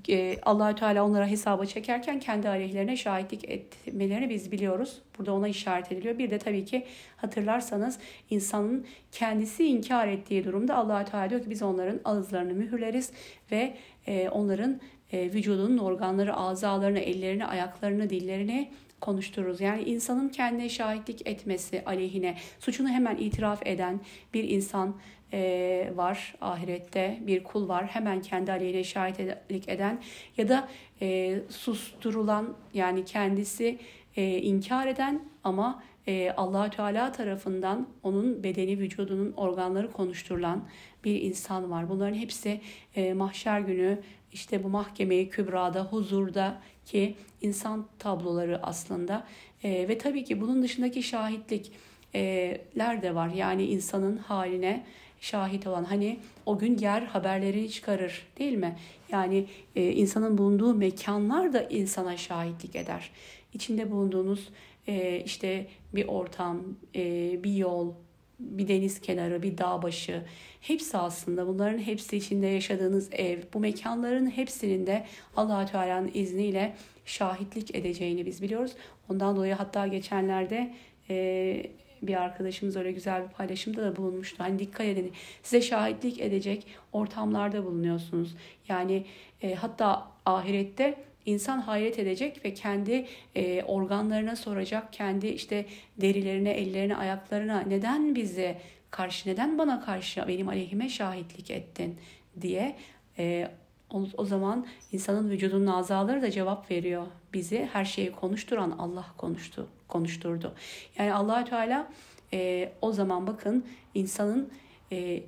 [0.09, 5.01] e, Allahü Teala onlara hesaba çekerken kendi aleyhlerine şahitlik etmelerini biz biliyoruz.
[5.17, 6.17] Burada ona işaret ediliyor.
[6.17, 6.85] Bir de tabii ki
[7.17, 7.99] hatırlarsanız
[8.29, 13.11] insanın kendisi inkar ettiği durumda Allahü Teala diyor ki biz onların ağızlarını mühürleriz
[13.51, 14.79] ve e, onların
[15.11, 18.71] e, vücudunun organları, azalarını, ellerini, ayaklarını, dillerini
[19.01, 19.61] konuştururuz.
[19.61, 23.99] Yani insanın kendine şahitlik etmesi aleyhine suçunu hemen itiraf eden
[24.33, 24.95] bir insan
[25.33, 30.01] e, var ahirette bir kul var hemen kendi aleyhine şahitlik eden
[30.37, 30.67] ya da
[31.01, 33.79] e, susturulan yani kendisi
[34.15, 40.63] e, inkar eden ama e, allah Teala tarafından onun bedeni vücudunun organları konuşturulan
[41.03, 41.89] bir insan var.
[41.89, 42.61] Bunların hepsi
[42.95, 43.99] e, mahşer günü
[44.33, 49.27] işte bu mahkemeyi kübrada, huzurda ki insan tabloları aslında.
[49.63, 53.29] E, ve tabii ki bunun dışındaki şahitlikler de var.
[53.29, 54.85] Yani insanın haline
[55.21, 58.75] şahit olan hani o gün yer haberleri çıkarır değil mi?
[59.11, 63.11] Yani e, insanın bulunduğu mekanlar da insana şahitlik eder.
[63.53, 64.49] İçinde bulunduğunuz
[64.87, 66.63] e, işte bir ortam,
[66.95, 67.03] e,
[67.43, 67.93] bir yol,
[68.39, 70.23] bir deniz kenarı, bir dağ başı
[70.61, 76.75] hepsi aslında bunların hepsi içinde yaşadığınız ev, bu mekanların hepsinin de Allah Teala'nın izniyle
[77.05, 78.71] şahitlik edeceğini biz biliyoruz.
[79.09, 80.73] Ondan dolayı hatta geçenlerde
[81.09, 81.65] e,
[82.01, 84.43] bir arkadaşımız öyle güzel bir paylaşımda da bulunmuştu.
[84.43, 85.11] Hani dikkat edin
[85.43, 88.35] size şahitlik edecek ortamlarda bulunuyorsunuz.
[88.67, 89.05] Yani
[89.41, 93.05] e, hatta ahirette insan hayret edecek ve kendi
[93.35, 95.65] e, organlarına soracak, kendi işte
[96.01, 98.61] derilerine, ellerine, ayaklarına neden bize
[98.91, 101.97] karşı, neden bana karşı benim aleyhime şahitlik ettin
[102.41, 102.75] diye
[103.17, 103.47] e,
[103.93, 107.05] o, o zaman insanın vücudunun azaları da cevap veriyor.
[107.33, 110.53] Bizi her şeyi konuşturan Allah konuştu, konuşturdu.
[110.97, 111.87] Yani allah Teala
[112.33, 114.49] e, o zaman bakın insanın
[114.91, 115.23] e,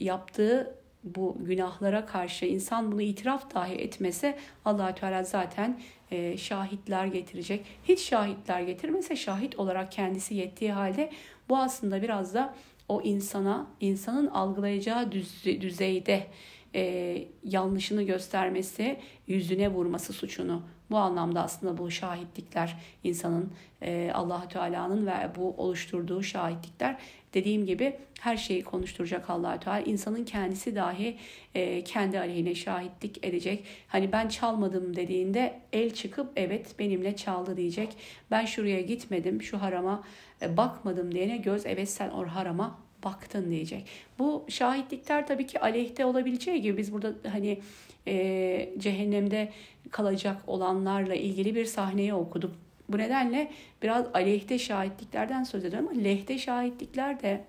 [0.00, 0.74] yaptığı
[1.06, 5.80] bu günahlara karşı insan bunu itiraf dahi etmese allah Teala zaten
[6.10, 7.64] e, şahitler getirecek.
[7.84, 11.10] Hiç şahitler getirmese şahit olarak kendisi yettiği halde
[11.48, 12.54] bu aslında biraz da
[12.88, 15.12] o insana, insanın algılayacağı
[15.44, 16.26] düzeyde
[16.74, 20.62] e, yanlışını göstermesi, yüzüne vurması suçunu.
[20.90, 26.96] Bu anlamda aslında bu şahitlikler insanın e, allah Teala'nın ve bu oluşturduğu şahitlikler
[27.34, 29.80] dediğim gibi her şeyi konuşturacak allah Teala.
[29.80, 31.16] İnsanın kendisi dahi
[31.54, 33.64] e, kendi aleyhine şahitlik edecek.
[33.88, 37.96] Hani ben çalmadım dediğinde el çıkıp evet benimle çaldı diyecek.
[38.30, 40.04] Ben şuraya gitmedim, şu harama
[40.42, 43.86] e, bakmadım diyene göz evet sen o harama baktın diyecek.
[44.18, 47.60] Bu şahitlikler tabii ki aleyhte olabileceği gibi biz burada hani
[48.06, 49.52] e, cehennemde
[49.90, 52.54] kalacak olanlarla ilgili bir sahneyi okuduk.
[52.88, 53.50] Bu nedenle
[53.82, 57.44] biraz aleyhte şahitliklerden söz ediyorum ama lehte şahitlikler de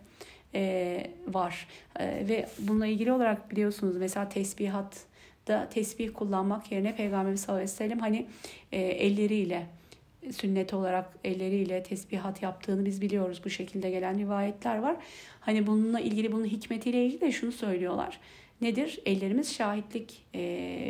[0.55, 1.67] e, var.
[1.99, 5.05] E, ve bununla ilgili olarak biliyorsunuz mesela tesbihat
[5.47, 8.25] da tesbih kullanmak yerine Peygamberimiz sallallahu aleyhi ve sellem hani
[8.71, 9.65] e, elleriyle
[10.31, 13.41] sünnet olarak elleriyle tesbihat yaptığını biz biliyoruz.
[13.45, 14.95] Bu şekilde gelen rivayetler var.
[15.39, 18.19] Hani bununla ilgili bunun hikmetiyle ilgili de şunu söylüyorlar.
[18.61, 18.99] Nedir?
[19.05, 20.39] Ellerimiz şahitlik e,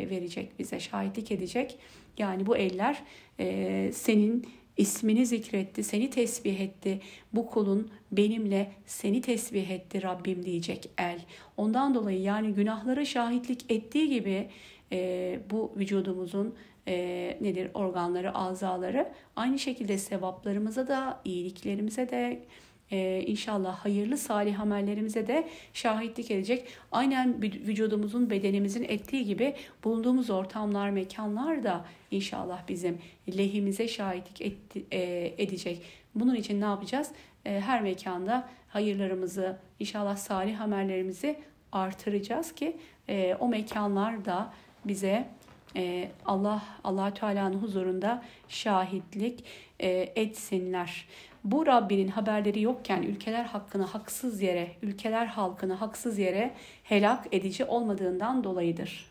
[0.09, 1.77] verecek bize, şahitlik edecek.
[2.17, 3.03] Yani bu eller
[3.39, 6.99] e, senin ismini zikretti, seni tesbih etti.
[7.33, 11.19] Bu kulun benimle seni tesbih etti Rabbim diyecek el.
[11.57, 14.49] Ondan dolayı yani günahlara şahitlik ettiği gibi
[14.91, 16.55] e, bu vücudumuzun
[16.87, 22.45] e, nedir organları, azaları aynı şekilde sevaplarımıza da, iyiliklerimize de,
[22.91, 26.67] e, inşallah hayırlı salih amellerimize de şahitlik edecek.
[26.91, 32.99] Aynen vücudumuzun, bedenimizin ettiği gibi bulunduğumuz ortamlar, mekanlar da inşallah bizim
[33.37, 35.81] lehimize şahitlik etti, e, edecek.
[36.15, 37.11] Bunun için ne yapacağız?
[37.45, 41.39] E, her mekanda hayırlarımızı, inşallah salih amellerimizi
[41.71, 42.77] artıracağız ki
[43.09, 44.53] e, o mekanlar da
[44.85, 45.27] bize
[45.75, 49.43] e, Allah Allah Teala'nın huzurunda şahitlik
[49.79, 51.07] e, etsinler.
[51.43, 56.53] Bu Rabbinin haberleri yokken ülkeler hakkını haksız yere, ülkeler halkını haksız yere
[56.83, 59.05] helak edici olmadığından dolayıdır.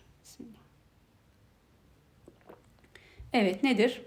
[3.32, 4.02] Evet nedir?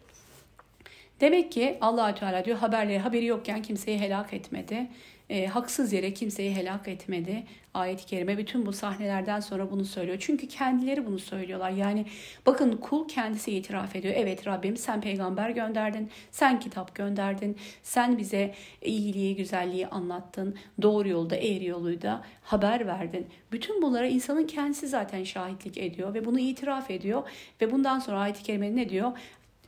[1.22, 4.88] Demek ki allah Teala diyor haberleri haberi yokken kimseyi helak etmedi
[5.30, 7.44] e, haksız yere kimseyi helak etmedi.
[7.74, 10.18] Ayet-i Kerime bütün bu sahnelerden sonra bunu söylüyor.
[10.22, 11.70] Çünkü kendileri bunu söylüyorlar.
[11.70, 12.06] Yani
[12.46, 14.14] bakın kul kendisi itiraf ediyor.
[14.18, 21.36] Evet Rabbim sen peygamber gönderdin, sen kitap gönderdin, sen bize iyiliği, güzelliği anlattın, doğru yolda,
[21.36, 23.28] eğri yoluyla haber verdin.
[23.52, 27.24] Bütün bunlara insanın kendisi zaten şahitlik ediyor ve bunu itiraf ediyor.
[27.62, 29.12] Ve bundan sonra ayet-i kerime ne diyor?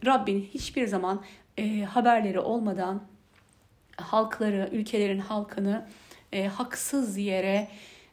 [0.05, 1.22] Rabbin hiçbir zaman
[1.57, 3.11] e, haberleri olmadan
[3.98, 5.88] halkları, ülkelerin halkını
[6.32, 7.68] e, haksız yere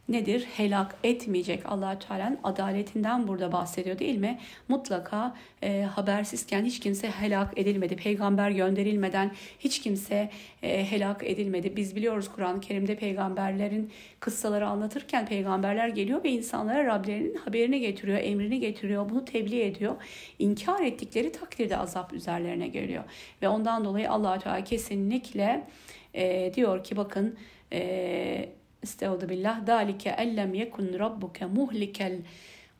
[0.08, 0.46] nedir?
[0.56, 4.38] Helak etmeyecek allah Teala'nın adaletinden burada bahsediyor değil mi?
[4.68, 7.96] Mutlaka e, habersizken hiç kimse helak edilmedi.
[7.96, 10.30] Peygamber gönderilmeden hiç kimse
[10.62, 11.76] e, helak edilmedi.
[11.76, 13.90] Biz biliyoruz Kur'an-ı Kerim'de peygamberlerin
[14.20, 19.94] kıssaları anlatırken peygamberler geliyor ve insanlara Rablerinin haberini getiriyor, emrini getiriyor, bunu tebliğ ediyor.
[20.38, 23.04] İnkar ettikleri takdirde azap üzerlerine geliyor.
[23.42, 25.66] Ve ondan dolayı allah Teala kesinlikle
[26.14, 27.36] e, diyor ki bakın
[27.72, 28.48] e,
[28.82, 29.66] Estağfurullah billah.
[29.66, 32.18] Dalike ellem yekun rabbuke muhlikel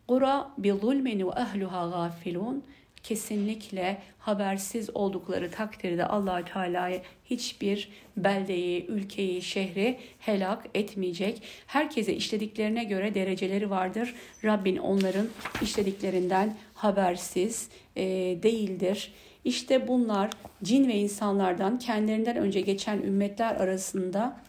[0.08, 2.64] qura bi zulmin ve ehluha gafilun.
[3.02, 6.90] Kesinlikle habersiz oldukları takdirde allah Teala
[7.24, 11.42] hiçbir beldeyi, ülkeyi, şehri helak etmeyecek.
[11.66, 14.14] Herkese işlediklerine göre dereceleri vardır.
[14.44, 15.28] Rabbin onların
[15.62, 18.02] işlediklerinden habersiz e,
[18.42, 19.12] değildir.
[19.44, 20.30] İşte bunlar
[20.62, 24.40] cin ve insanlardan kendilerinden önce geçen ümmetler arasında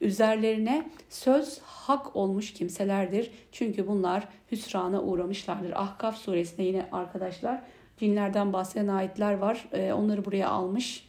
[0.00, 3.30] Üzerlerine söz hak olmuş kimselerdir.
[3.52, 5.72] Çünkü bunlar hüsrana uğramışlardır.
[5.72, 7.62] Ahkaf suresinde yine arkadaşlar
[7.98, 9.68] cinlerden bahseden ayetler var.
[9.72, 11.08] Ee, onları buraya almış.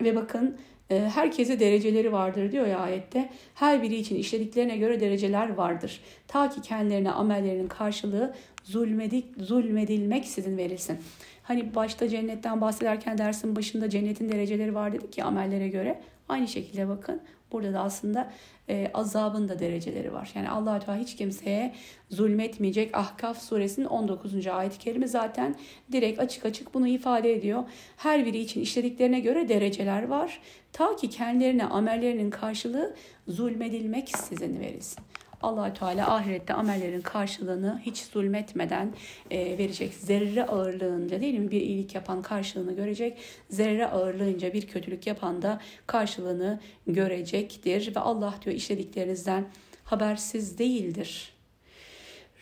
[0.00, 0.58] Ve bakın
[0.90, 3.30] e, herkese dereceleri vardır diyor ya ayette.
[3.54, 6.00] Her biri için işlediklerine göre dereceler vardır.
[6.28, 8.34] Ta ki kendilerine amellerinin karşılığı
[8.64, 10.98] zulmedik, zulmedilmek sizin verilsin.
[11.42, 16.00] Hani başta cennetten bahsederken dersin başında cennetin dereceleri var dedik ya amellere göre.
[16.28, 17.20] Aynı şekilde bakın
[17.52, 18.32] burada da aslında
[18.68, 20.30] e, azabın da dereceleri var.
[20.34, 21.74] Yani allah Teala hiç kimseye
[22.10, 22.96] zulmetmeyecek.
[22.96, 24.46] Ahkaf suresinin 19.
[24.46, 25.54] ayet-i kerime zaten
[25.92, 27.64] direkt açık açık bunu ifade ediyor.
[27.96, 30.40] Her biri için işlediklerine göre dereceler var.
[30.72, 32.94] Ta ki kendilerine amellerinin karşılığı
[33.28, 35.09] zulmedilmek sizin verilsin
[35.42, 38.92] allah Teala ahirette amellerin karşılığını hiç zulmetmeden
[39.30, 39.94] e, verecek.
[39.94, 43.18] Zerre ağırlığında değil mi bir iyilik yapan karşılığını görecek.
[43.50, 47.96] Zerre ağırlığınca bir kötülük yapan da karşılığını görecektir.
[47.96, 49.44] Ve Allah diyor işlediklerinizden
[49.84, 51.32] habersiz değildir.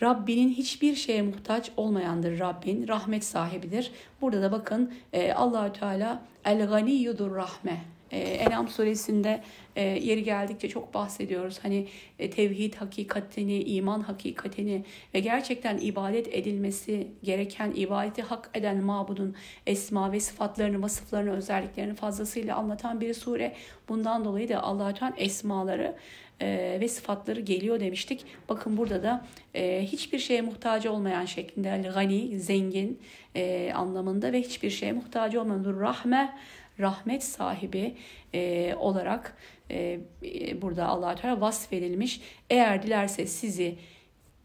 [0.03, 2.89] Rabbinin hiçbir şeye muhtaç olmayandır Rabbin.
[2.89, 3.91] Rahmet sahibidir.
[4.21, 7.81] Burada da bakın e, Allahü Teala el ganiyudur rahme.
[8.11, 9.43] E, Enam suresinde
[9.79, 11.59] e, yeri geldikçe çok bahsediyoruz.
[11.63, 19.35] Hani e, tevhid hakikatini, iman hakikatini ve gerçekten ibadet edilmesi gereken ibadeti hak eden mabudun
[19.67, 23.55] esma ve sıfatlarını, vasıflarını, özelliklerini fazlasıyla anlatan bir sure.
[23.89, 25.97] Bundan dolayı da Allah-u Teala esmaları
[26.41, 28.25] e, ve sıfatları geliyor demiştik.
[28.49, 33.01] Bakın burada da e, hiçbir şeye muhtaç olmayan şeklinde yani gani, zengin
[33.37, 36.35] e, anlamında ve hiçbir şeye muhtaç olmayan rahme
[36.81, 37.95] rahmet sahibi
[38.35, 39.37] e, olarak
[39.71, 40.01] e,
[40.63, 42.21] burada allah Teala vasfedilmiş.
[42.51, 43.79] Eğer dilerse sizi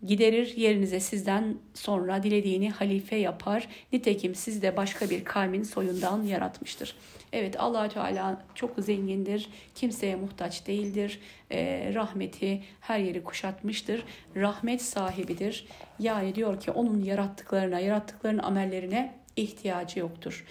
[0.05, 3.67] giderir yerinize sizden sonra dilediğini halife yapar.
[3.93, 6.95] Nitekim siz de başka bir kavmin soyundan yaratmıştır.
[7.33, 9.49] Evet allah Teala çok zengindir.
[9.75, 11.19] Kimseye muhtaç değildir.
[11.51, 14.03] E, rahmeti her yeri kuşatmıştır.
[14.35, 15.67] Rahmet sahibidir.
[15.99, 20.45] Yani diyor ki onun yarattıklarına, yarattıklarının amellerine ihtiyacı yoktur.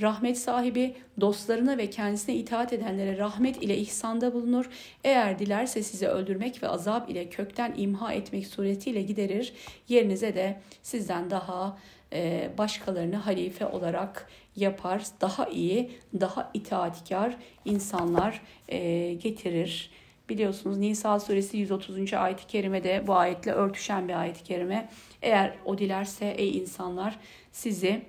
[0.00, 4.70] Rahmet sahibi dostlarına ve kendisine itaat edenlere rahmet ile ihsanda bulunur.
[5.04, 9.52] Eğer dilerse sizi öldürmek ve azap ile kökten imha etmek suretiyle giderir.
[9.88, 11.78] Yerinize de sizden daha
[12.12, 15.02] e, başkalarını halife olarak yapar.
[15.20, 15.90] Daha iyi,
[16.20, 19.90] daha itaatkar insanlar e, getirir.
[20.28, 22.14] Biliyorsunuz Nisa suresi 130.
[22.14, 24.88] ayet-i kerimede bu ayetle örtüşen bir ayet-i kerime.
[25.22, 27.18] Eğer o dilerse ey insanlar
[27.52, 28.02] sizi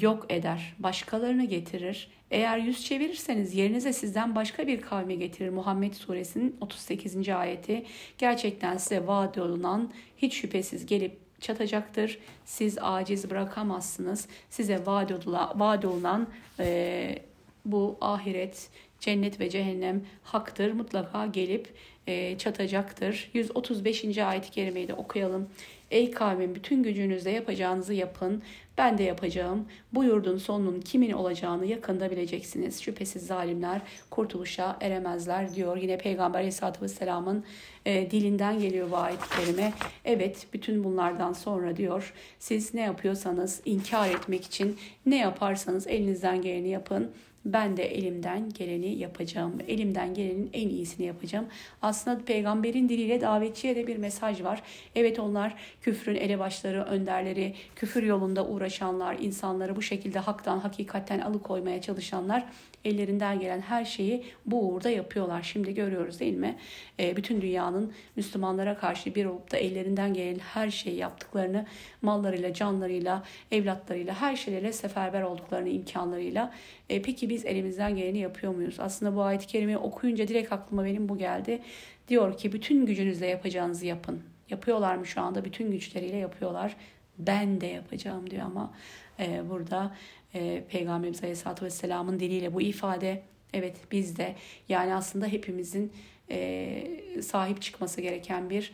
[0.00, 2.08] yok eder, başkalarını getirir.
[2.30, 5.48] Eğer yüz çevirirseniz yerinize sizden başka bir kavmi getirir.
[5.48, 7.28] Muhammed suresinin 38.
[7.28, 7.84] ayeti
[8.18, 12.18] gerçekten size vaat olunan hiç şüphesiz gelip çatacaktır.
[12.44, 14.28] Siz aciz bırakamazsınız.
[14.50, 16.28] Size vaat olunan
[16.60, 17.18] e,
[17.64, 18.68] bu ahiret,
[19.00, 20.72] cennet ve cehennem haktır.
[20.72, 21.74] Mutlaka gelip
[22.06, 23.30] e, çatacaktır.
[23.34, 24.18] 135.
[24.18, 25.48] ayet-i kerimeyi de okuyalım.
[25.92, 28.42] Ey kavmin bütün gücünüzle yapacağınızı yapın.
[28.78, 29.66] Ben de yapacağım.
[29.92, 32.82] Bu yurdun sonunun kimin olacağını yakında bileceksiniz.
[32.82, 33.80] Şüphesiz zalimler
[34.10, 35.76] kurtuluşa eremezler diyor.
[35.76, 37.44] Yine Peygamber Aleyhisselatü Vesselam'ın
[37.86, 39.72] e, dilinden geliyor bu ayet-i kerime.
[40.04, 46.68] Evet bütün bunlardan sonra diyor siz ne yapıyorsanız inkar etmek için ne yaparsanız elinizden geleni
[46.68, 47.10] yapın
[47.44, 49.58] ben de elimden geleni yapacağım.
[49.68, 51.46] Elimden gelenin en iyisini yapacağım.
[51.82, 54.62] Aslında peygamberin diliyle davetçiye de bir mesaj var.
[54.94, 62.44] Evet onlar küfrün elebaşları, önderleri, küfür yolunda uğraşanlar, insanları bu şekilde haktan, hakikatten alıkoymaya çalışanlar
[62.84, 65.42] ellerinden gelen her şeyi bu uğurda yapıyorlar.
[65.42, 66.58] Şimdi görüyoruz değil mi?
[67.00, 71.66] E, bütün dünyanın Müslümanlara karşı bir olup da ellerinden gelen her şeyi yaptıklarını
[72.02, 76.52] mallarıyla, canlarıyla, evlatlarıyla, her şeylerle seferber olduklarını imkanlarıyla.
[76.88, 78.80] E, peki biz elimizden geleni yapıyor muyuz?
[78.80, 81.62] Aslında bu ayet-i kerimeyi okuyunca direkt aklıma benim bu geldi.
[82.08, 84.22] Diyor ki bütün gücünüzle yapacağınızı yapın.
[84.50, 85.44] Yapıyorlar mı şu anda?
[85.44, 86.76] Bütün güçleriyle yapıyorlar.
[87.18, 88.74] Ben de yapacağım diyor ama
[89.20, 89.96] e, burada
[90.34, 93.22] e, Peygamberimiz Aleyhisselatü Vesselam'ın diliyle bu ifade
[93.52, 94.34] evet bizde
[94.68, 95.92] yani aslında hepimizin
[96.30, 98.72] e, sahip çıkması gereken bir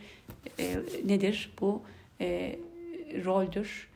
[0.59, 1.81] e, nedir bu
[2.21, 2.55] e,
[3.25, 3.89] roldür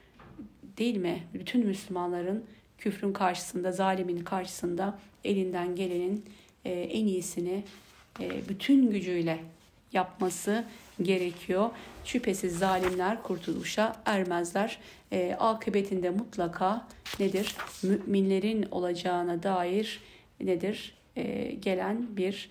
[0.77, 1.23] değil mi?
[1.33, 2.45] Bütün Müslümanların
[2.83, 6.25] küfrün karşısında, zalimin karşısında elinden gelenin
[6.65, 7.63] e, en iyisini
[8.19, 9.39] e, bütün gücüyle
[9.93, 10.65] yapması
[11.01, 11.69] gerekiyor.
[12.05, 14.79] Şüphesiz zalimler kurtuluşa ermezler.
[15.11, 16.87] E, akıbetinde mutlaka
[17.19, 17.55] nedir?
[17.83, 19.99] Müminlerin olacağına dair
[20.41, 20.95] nedir?
[21.15, 22.49] E, gelen bir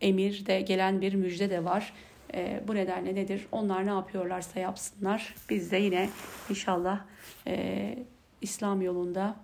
[0.00, 1.92] emir de gelen bir müjde de var.
[2.34, 3.46] E, bu nedenle nedir?
[3.52, 5.34] Onlar ne yapıyorlarsa yapsınlar.
[5.50, 6.08] Biz de yine
[6.50, 7.00] inşallah
[7.46, 7.98] e,
[8.40, 9.43] İslam yolunda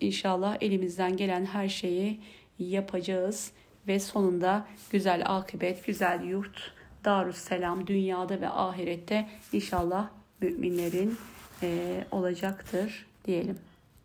[0.00, 2.20] inşallah elimizden gelen her şeyi
[2.58, 3.52] yapacağız
[3.88, 6.72] ve sonunda güzel akıbet, güzel yurt,
[7.04, 10.08] Darusselam dünyada ve ahirette inşallah
[10.40, 11.18] müminlerin
[12.10, 13.58] olacaktır diyelim.